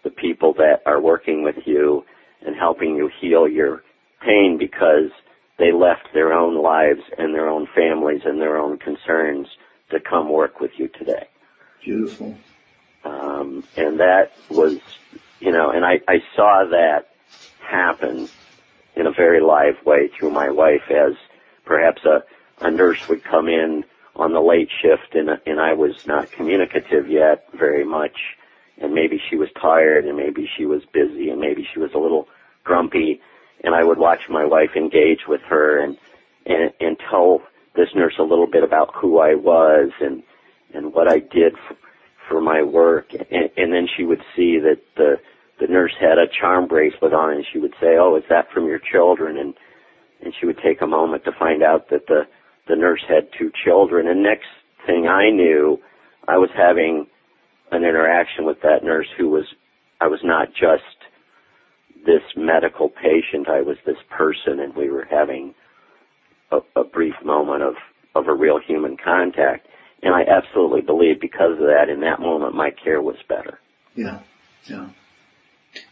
the 0.05 0.11
people 0.11 0.55
that 0.55 0.81
are 0.87 1.01
working 1.01 1.43
with 1.43 1.57
you 1.67 2.03
and 2.45 2.57
helping 2.57 2.97
you 2.97 3.11
heal 3.21 3.49
your 3.49 3.83
pain 4.25 4.57
because 4.59 5.11
they 5.59 5.73
left 5.73 6.09
their 6.15 6.33
own 6.33 6.63
lives 6.63 7.01
and 7.19 7.35
their 7.35 7.49
own 7.49 7.67
families 7.75 8.23
and 8.25 8.41
their 8.41 8.57
own 8.57 8.79
concerns 8.79 9.47
to 9.91 9.99
come 10.01 10.31
work 10.31 10.61
with 10.61 10.71
you 10.79 10.89
today. 10.99 11.29
Beautiful. 11.85 12.37
Um, 13.05 13.65
and 13.77 13.99
that 14.01 14.33
was, 14.49 14.79
you 15.41 15.53
know, 15.53 15.71
and 15.71 15.85
I, 15.85 16.01
I 16.09 16.19
saw 16.37 16.65
that 16.71 17.09
happen 17.59 18.29
in 18.97 19.07
a 19.07 19.13
very 19.13 19.41
live 19.41 19.75
way 19.85 20.11
through 20.19 20.33
my 20.33 20.51
wife 20.51 20.91
as 20.91 21.15
perhaps 21.65 22.03
a, 22.05 22.23
a 22.65 22.71
nurse 22.71 22.99
would 23.09 23.23
come 23.25 23.49
in 23.49 23.85
on 24.21 24.33
the 24.33 24.41
late 24.41 24.69
shift 24.83 25.15
and, 25.15 25.31
and 25.47 25.61
I 25.61 25.73
was 25.73 26.07
not 26.07 26.31
communicative 26.31 27.09
yet 27.09 27.47
very 27.55 27.85
much. 27.85 28.17
And 28.79 28.95
maybe 28.95 29.21
she 29.29 29.37
was 29.37 29.49
tired 29.61 30.05
and 30.05 30.17
maybe 30.17 30.49
she 30.57 30.67
was 30.67 30.83
busy 30.93 31.31
and 31.31 31.41
maybe 31.41 31.67
she 31.73 31.81
was 31.81 31.91
a 31.95 31.99
little 31.99 32.29
grumpy. 32.65 33.21
And 33.65 33.75
I 33.75 33.85
would 33.85 33.99
watch 33.99 34.21
my 34.29 34.45
wife 34.45 34.71
engage 34.77 35.21
with 35.27 35.41
her 35.49 35.81
and, 35.81 35.97
and, 36.47 36.73
and 36.81 36.97
tell 37.11 37.43
this 37.77 37.89
nurse 37.95 38.15
a 38.19 38.23
little 38.23 38.47
bit 38.47 38.63
about 38.63 38.95
who 38.95 39.19
I 39.19 39.35
was 39.35 39.91
and, 40.01 40.23
and 40.75 40.93
what 40.93 41.09
I 41.09 41.19
did 41.19 41.55
for, 41.67 41.77
for 42.29 42.41
my 42.41 42.63
work. 42.63 43.13
And, 43.13 43.51
and 43.57 43.73
then 43.73 43.87
she 43.97 44.05
would 44.05 44.23
see 44.37 44.59
that 44.59 44.81
the, 44.97 45.17
the 45.61 45.67
nurse 45.67 45.93
had 45.99 46.19
a 46.19 46.27
charm 46.29 46.67
bracelet 46.69 47.13
on 47.13 47.35
and 47.35 47.45
she 47.51 47.59
would 47.59 47.75
say, 47.81 47.97
oh, 47.99 48.17
is 48.17 48.25
that 48.29 48.51
from 48.53 48.67
your 48.67 48.81
children? 48.81 49.39
And, 49.39 49.55
and 50.23 50.35
she 50.39 50.47
would 50.47 50.59
take 50.59 50.83
a 50.83 50.87
moment 50.87 51.25
to 51.25 51.33
find 51.33 51.63
out 51.63 51.89
that 51.91 52.07
the, 52.07 52.27
the 52.69 52.77
nurse 52.77 53.03
had 53.09 53.29
two 53.39 53.51
children. 53.65 54.07
And 54.07 54.23
next 54.23 54.49
thing 54.87 55.07
I 55.07 55.31
knew, 55.31 55.79
I 56.27 56.39
was 56.39 56.51
having 56.57 57.07
an 57.73 57.83
interaction 57.85 58.45
with 58.45 58.61
that 58.63 58.85
nurse 58.85 59.09
who 59.17 59.29
was, 59.29 59.45
I 60.01 60.07
was 60.07 60.21
not 60.23 60.49
just 60.49 60.85
this 62.07 62.23
medical 62.37 62.89
patient, 62.89 63.49
I 63.49 63.61
was 63.63 63.77
this 63.85 63.99
person 64.09 64.61
and 64.61 64.75
we 64.75 64.91
were 64.91 65.07
having 65.11 65.55
a, 66.51 66.59
a 66.77 66.85
brief 66.85 67.15
moment 67.25 67.63
of, 67.63 67.75
of 68.15 68.27
a 68.27 68.35
real 68.35 68.59
human 68.59 68.97
contact. 68.97 69.67
And 70.03 70.15
I 70.15 70.23
absolutely 70.23 70.81
believe 70.81 71.21
because 71.21 71.53
of 71.53 71.67
that, 71.67 71.89
in 71.93 72.01
that 72.01 72.21
moment, 72.21 72.55
my 72.55 72.71
care 72.71 73.03
was 73.03 73.17
better. 73.29 73.59
Yeah, 73.95 74.21
yeah. 74.67 74.89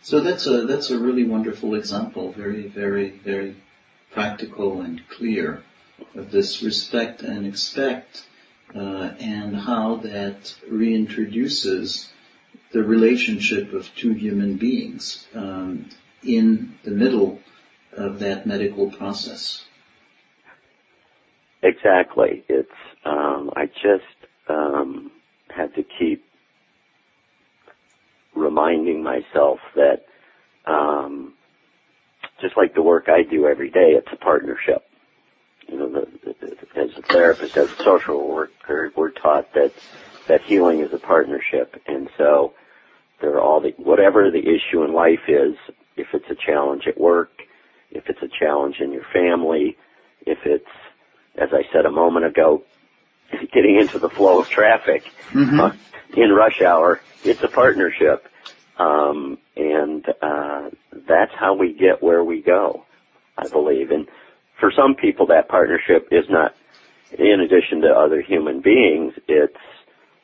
So 0.02 0.20
that's 0.20 0.46
a 0.46 0.66
that's 0.66 0.90
a 0.90 0.98
really 0.98 1.24
wonderful 1.24 1.74
example. 1.74 2.33
Very, 2.33 2.66
very, 2.66 3.11
very 3.11 3.57
practical 4.12 4.81
and 4.81 5.02
clear 5.09 5.62
this 6.14 6.62
respect 6.62 7.22
and 7.22 7.46
expect, 7.46 8.24
uh, 8.74 9.12
and 9.20 9.56
how 9.56 9.96
that 9.96 10.54
reintroduces 10.70 12.11
the 12.72 12.82
relationship 12.82 13.72
of 13.72 13.94
two 13.94 14.12
human 14.12 14.56
beings 14.56 15.26
um, 15.34 15.88
in 16.22 16.74
the 16.84 16.90
middle 16.90 17.40
of 17.92 18.18
that 18.18 18.46
medical 18.46 18.90
process. 18.90 19.64
Exactly. 21.62 22.44
It's 22.48 22.70
um, 23.04 23.50
I 23.56 23.66
just 23.66 24.04
um, 24.48 25.11
had 25.48 25.74
to 25.74 25.82
keep 25.98 26.24
reminding 28.37 29.02
myself 29.02 29.58
that 29.74 30.04
um, 30.66 31.34
just 32.40 32.56
like 32.56 32.74
the 32.74 32.82
work 32.82 33.08
I 33.08 33.22
do 33.28 33.46
every 33.46 33.70
day, 33.70 33.96
it's 33.96 34.08
a 34.12 34.16
partnership 34.16 34.88
you 35.68 35.78
know, 35.78 35.88
the, 35.90 36.07
the, 36.24 36.81
as 36.81 36.90
a 36.96 37.02
therapist, 37.02 37.57
as 37.57 37.68
a 37.68 37.85
social 37.85 38.28
worker, 38.28 38.92
we're 38.96 39.11
taught 39.11 39.52
that 39.54 39.72
that 40.28 40.40
healing 40.46 40.81
is 40.81 40.92
a 40.92 40.98
partnership, 40.98 41.81
and 41.87 42.09
so 42.18 42.52
there 43.20 43.35
are 43.35 43.40
all 43.40 43.61
the 43.61 43.70
whatever 43.76 44.31
the 44.31 44.38
issue 44.40 44.83
in 44.85 44.92
life 44.92 45.28
is. 45.28 45.54
If 45.96 46.09
it's 46.12 46.31
a 46.31 46.35
challenge 46.35 46.85
at 46.87 47.00
work, 47.00 47.31
if 47.90 48.04
it's 48.09 48.22
a 48.22 48.28
challenge 48.38 48.76
in 48.81 48.92
your 48.92 49.04
family, 49.12 49.76
if 50.26 50.38
it's, 50.44 50.64
as 51.37 51.48
I 51.52 51.62
said 51.72 51.87
a 51.87 51.90
moment 51.90 52.26
ago, 52.26 52.62
getting 53.52 53.78
into 53.81 53.98
the 53.98 54.11
flow 54.11 54.40
of 54.40 54.48
traffic 54.48 55.02
mm-hmm. 55.33 55.61
uh, 55.61 55.70
in 56.16 56.31
rush 56.31 56.62
hour, 56.66 57.00
it's 57.24 57.42
a 57.42 57.48
partnership, 57.48 58.26
um, 58.78 59.38
and 59.57 60.04
uh, 60.22 60.70
that's 61.09 61.33
how 61.38 61.54
we 61.54 61.72
get 61.72 62.02
where 62.02 62.22
we 62.22 62.42
go. 62.42 62.85
I 63.37 63.46
believe, 63.48 63.92
and 63.92 64.09
for 64.61 64.73
some 64.75 64.94
people 64.94 65.27
that 65.27 65.49
partnership 65.49 66.09
is 66.11 66.25
not 66.29 66.55
in 67.18 67.40
addition 67.40 67.81
to 67.81 67.88
other 67.88 68.21
human 68.23 68.61
beings 68.61 69.14
it's 69.29 69.57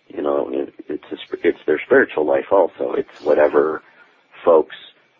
you 0.08 0.22
know 0.22 0.50
it's 0.88 1.04
a, 1.12 1.16
it's 1.42 1.58
their 1.66 1.80
spiritual 1.86 2.26
life 2.26 2.46
also. 2.52 2.92
It's 2.96 3.08
whatever 3.22 3.82
folks 4.44 4.76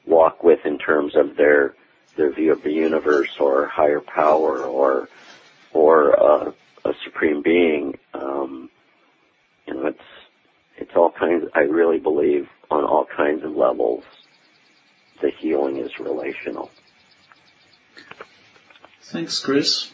walk 0.07 0.43
with 0.43 0.59
in 0.65 0.79
terms 0.79 1.13
of 1.17 1.37
their 1.37 1.75
their 2.17 2.33
view 2.35 2.53
of 2.53 2.63
the 2.63 2.71
universe 2.71 3.31
or 3.41 3.69
higher 3.73 4.01
power 4.01 4.65
or 4.67 5.09
or 5.73 6.21
uh, 6.23 6.51
a 6.85 6.93
supreme 7.05 7.43
being. 7.43 7.95
Um 8.13 8.71
you 9.67 9.75
know 9.75 9.87
it's 9.87 9.99
it's 10.77 10.93
all 10.97 11.13
kinds 11.19 11.45
I 11.55 11.61
really 11.61 11.99
believe 11.99 12.45
on 12.71 12.85
all 12.85 13.07
kinds 13.17 13.43
of 13.45 13.53
levels 13.53 14.05
the 15.23 15.31
healing 15.41 15.79
is 15.79 15.91
relational 16.01 16.71
Thanks, 19.07 19.39
Chris. 19.39 19.91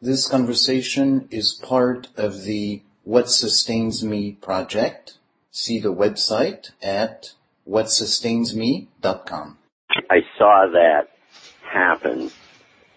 This 0.00 0.28
conversation 0.28 1.28
is 1.30 1.52
part 1.52 2.08
of 2.16 2.44
the 2.44 2.82
What 3.02 3.28
Sustains 3.28 4.04
Me 4.04 4.32
project. 4.32 5.18
See 5.50 5.80
the 5.80 5.92
website 5.92 6.70
at 6.80 7.32
whatsustainsme.com. 7.68 9.58
I 10.10 10.20
saw 10.38 10.66
that 10.72 11.08
happen 11.62 12.30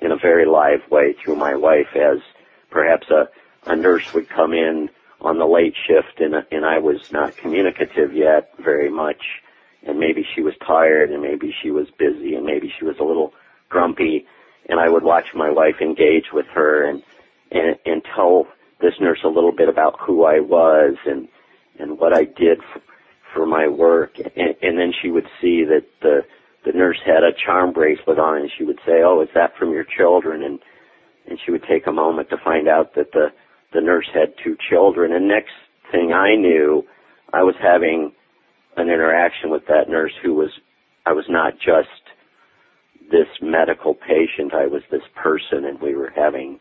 in 0.01 0.11
a 0.11 0.17
very 0.17 0.45
live 0.45 0.81
way 0.91 1.13
through 1.13 1.35
my 1.35 1.55
wife 1.55 1.95
as 1.95 2.19
perhaps 2.69 3.07
a, 3.09 3.27
a 3.69 3.75
nurse 3.75 4.13
would 4.13 4.29
come 4.29 4.53
in 4.53 4.89
on 5.19 5.39
the 5.39 5.47
late 5.47 5.73
shift 5.87 6.19
and, 6.19 6.35
and 6.51 6.63
I 6.63 6.77
was 6.77 7.11
not 7.11 7.35
communicative 7.35 8.13
yet 8.13 8.51
very 8.59 8.89
much 8.89 9.21
and 9.85 9.99
maybe 9.99 10.25
she 10.35 10.41
was 10.41 10.53
tired 10.65 11.11
and 11.11 11.21
maybe 11.21 11.53
she 11.61 11.71
was 11.71 11.87
busy 11.97 12.35
and 12.35 12.45
maybe 12.45 12.71
she 12.77 12.85
was 12.85 12.95
a 12.99 13.03
little 13.03 13.33
grumpy 13.69 14.25
and 14.67 14.79
I 14.79 14.89
would 14.89 15.03
watch 15.03 15.25
my 15.33 15.49
wife 15.49 15.75
engage 15.81 16.25
with 16.33 16.47
her 16.53 16.89
and 16.89 17.03
and 17.51 17.75
and 17.85 18.01
tell 18.15 18.47
this 18.81 18.93
nurse 18.99 19.19
a 19.23 19.29
little 19.29 19.51
bit 19.51 19.69
about 19.69 19.99
who 19.99 20.25
I 20.25 20.39
was 20.39 20.95
and 21.05 21.27
and 21.79 21.99
what 21.99 22.13
I 22.13 22.23
did 22.23 22.59
for, 22.73 22.81
for 23.33 23.45
my 23.45 23.67
work 23.67 24.17
and, 24.17 24.55
and 24.61 24.77
then 24.77 24.91
she 25.01 25.11
would 25.11 25.27
see 25.41 25.63
that 25.65 25.85
the 26.01 26.21
the 26.65 26.71
nurse 26.71 26.97
had 27.05 27.23
a 27.23 27.31
charm 27.45 27.71
bracelet 27.71 28.17
on 28.17 28.41
and 28.41 28.51
she 28.57 28.63
would 28.63 28.79
say, 28.85 29.03
"Oh, 29.03 29.21
is 29.21 29.29
that 29.35 29.55
from 29.55 29.71
your 29.71 29.85
children?" 29.85 30.43
and 30.43 30.59
and 31.27 31.39
she 31.43 31.51
would 31.51 31.63
take 31.63 31.87
a 31.87 31.91
moment 31.91 32.29
to 32.29 32.37
find 32.43 32.67
out 32.67 32.95
that 32.95 33.11
the 33.11 33.31
the 33.73 33.81
nurse 33.81 34.07
had 34.13 34.33
two 34.43 34.57
children 34.69 35.11
and 35.11 35.27
next 35.27 35.53
thing 35.91 36.11
I 36.11 36.35
knew 36.35 36.85
I 37.33 37.43
was 37.43 37.55
having 37.61 38.13
an 38.77 38.89
interaction 38.89 39.49
with 39.49 39.67
that 39.67 39.89
nurse 39.89 40.13
who 40.23 40.33
was, 40.33 40.49
I 41.05 41.13
was 41.13 41.25
not 41.29 41.53
just 41.59 41.89
this 43.11 43.27
medical 43.41 43.93
patient, 43.93 44.53
I 44.53 44.67
was 44.67 44.81
this 44.91 45.03
person 45.15 45.65
and 45.65 45.79
we 45.79 45.95
were 45.95 46.11
having 46.15 46.59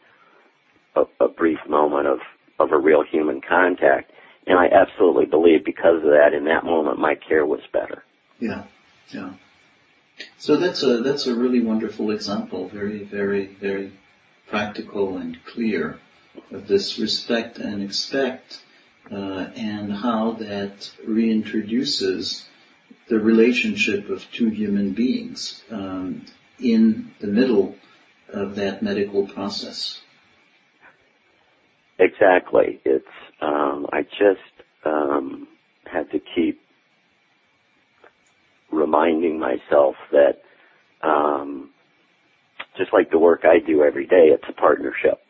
a, 0.95 1.05
a 1.21 1.29
brief 1.29 1.59
moment 1.69 2.07
of, 2.07 2.19
of 2.59 2.73
a 2.73 2.79
real 2.79 3.03
human 3.03 3.41
contact. 3.41 4.13
And 4.47 4.59
I 4.59 4.67
absolutely 4.67 5.25
believe 5.25 5.65
because 5.65 5.97
of 5.97 6.11
that, 6.11 6.35
in 6.37 6.45
that 6.45 6.65
moment, 6.65 6.99
my 6.99 7.15
care 7.15 7.47
was 7.47 7.61
better. 7.73 8.05
Yeah, 8.39 8.65
yeah. 9.11 9.33
So 10.39 10.57
that's 10.57 10.83
a, 10.83 10.99
that's 10.99 11.27
a 11.27 11.35
really 11.35 11.61
wonderful 11.61 12.11
example, 12.11 12.69
very, 12.69 13.03
very, 13.05 13.47
very 13.47 13.93
practical 14.47 15.17
and 15.17 15.39
clear 15.45 15.99
of 16.51 16.69
this 16.69 16.99
respect 16.99 17.59
and 17.59 17.83
expect 17.83 18.61
and 19.11 19.93
how 19.93 20.33
that 20.33 20.91
reintroduces 21.07 22.47
the 23.09 23.19
relationship 23.19 24.09
of 24.09 24.27
two 24.33 24.49
human 24.49 24.93
beings 24.93 25.63
um, 25.71 26.25
in 26.59 27.13
the 27.21 27.27
middle 27.27 27.77
of 28.29 28.57
that 28.57 28.83
medical 28.83 29.27
process. 29.27 30.01
Exactly. 31.99 32.81
It's 32.85 33.07
um, 33.41 33.87
I 33.93 34.03
just 34.03 34.41
um, 34.85 35.49
had 35.85 36.11
to 36.11 36.21
keep 36.35 36.61
reminding 38.73 39.39
myself 39.39 39.95
that 40.11 40.43
um, 41.03 41.71
just 42.77 42.93
like 42.93 43.11
the 43.11 43.19
work 43.19 43.45
I 43.45 43.65
do 43.65 43.83
every 43.85 44.07
day, 44.07 44.29
it's 44.33 44.45
a 44.49 44.53
partnership. 44.53 45.24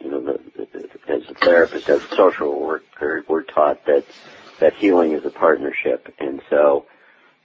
You 0.00 0.10
know, 0.10 0.20
the, 0.20 0.38
the, 0.56 1.12
as 1.12 1.22
a 1.30 1.34
therapist, 1.44 1.88
as 1.88 2.00
a 2.00 2.16
social 2.16 2.60
worker, 2.60 3.24
we're 3.28 3.42
taught 3.42 3.84
that 3.86 4.04
that 4.60 4.72
healing 4.80 5.14
is 5.14 5.24
a 5.24 5.30
partnership, 5.30 6.12
and 6.18 6.40
so 6.50 6.86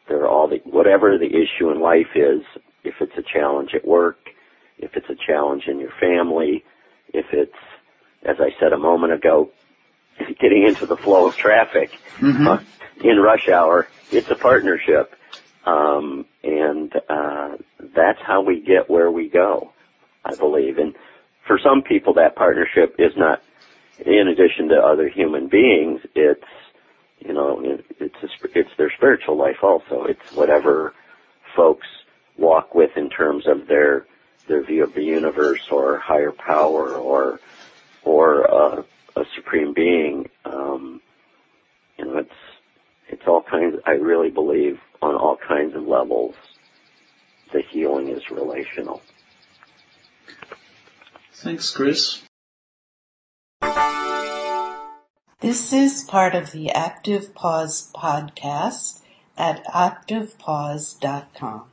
there 0.07 0.21
are 0.21 0.27
all 0.27 0.47
the 0.47 0.57
whatever 0.65 1.17
the 1.17 1.27
issue 1.27 1.69
in 1.71 1.79
life 1.79 2.15
is. 2.15 2.41
If 2.83 2.95
it's 3.01 3.17
a 3.17 3.23
challenge 3.23 3.71
at 3.73 3.87
work, 3.87 4.17
if 4.77 4.91
it's 4.95 5.09
a 5.09 5.15
challenge 5.27 5.63
in 5.67 5.79
your 5.79 5.91
family, 5.99 6.63
if 7.13 7.25
it's, 7.31 7.51
as 8.23 8.37
I 8.39 8.49
said 8.59 8.73
a 8.73 8.77
moment 8.77 9.13
ago, 9.13 9.49
getting 10.19 10.65
into 10.67 10.85
the 10.85 10.97
flow 11.03 11.29
of 11.29 11.35
traffic 11.35 11.89
mm-hmm. 12.19 12.47
uh, 12.47 12.57
in 13.03 13.17
rush 13.17 13.47
hour, 13.53 13.87
it's 14.11 14.27
a 14.29 14.35
partnership. 14.35 15.13
Um, 15.65 16.25
and 16.43 16.93
uh, 17.09 17.57
that's 17.95 18.19
how 18.25 18.41
we 18.41 18.61
get 18.61 18.89
where 18.89 19.09
we 19.09 19.29
go, 19.29 19.71
I 20.23 20.35
believe. 20.35 20.77
And 20.77 20.93
for 21.47 21.59
some 21.63 21.81
people, 21.81 22.13
that 22.15 22.35
partnership 22.35 22.95
is 22.99 23.11
not, 23.17 23.41
in 24.05 24.27
addition 24.27 24.67
to 24.69 24.75
other 24.75 25.09
human 25.09 25.47
beings, 25.47 26.01
it's 26.15 26.43
you 27.19 27.33
know, 27.33 27.61
it's 27.99 28.15
a, 28.23 28.27
it's 28.53 28.69
their 28.77 28.91
spiritual 28.97 29.37
life 29.37 29.63
also. 29.63 30.05
It's 30.07 30.19
whatever 30.33 30.93
folks 31.55 31.87
walk 32.37 32.75
with 32.75 32.91
in 32.95 33.09
terms 33.09 33.45
of 33.47 33.67
their 33.67 34.05
their 34.47 34.63
view 34.63 34.83
of 34.83 34.93
the 34.93 35.01
universe 35.01 35.61
or 35.71 35.99
higher 35.99 36.31
power 36.31 36.95
or 36.97 37.39
or 38.03 38.51
uh, 38.53 38.81
a 39.15 39.23
supreme 39.35 39.73
being. 39.73 40.25
Um, 40.45 41.01
you 41.97 42.05
know, 42.05 42.17
it's 42.17 42.29
it's 43.09 43.23
all 43.27 43.43
kinds. 43.49 43.75
I 43.85 43.91
really 43.91 44.29
believe 44.29 44.75
on 45.01 45.15
all 45.15 45.37
kinds 45.47 45.75
of 45.75 45.83
levels, 45.83 46.35
the 47.53 47.61
healing 47.71 48.09
is 48.09 48.21
relational. 48.31 49.01
Thanks, 51.37 51.71
Chris. 51.71 52.23
This 55.41 55.73
is 55.73 56.05
part 56.05 56.33
of 56.33 56.51
the 56.51 56.71
Active 56.71 57.35
Pause 57.35 57.91
podcast 57.93 59.01
at 59.37 59.65
activepause.com. 59.65 61.65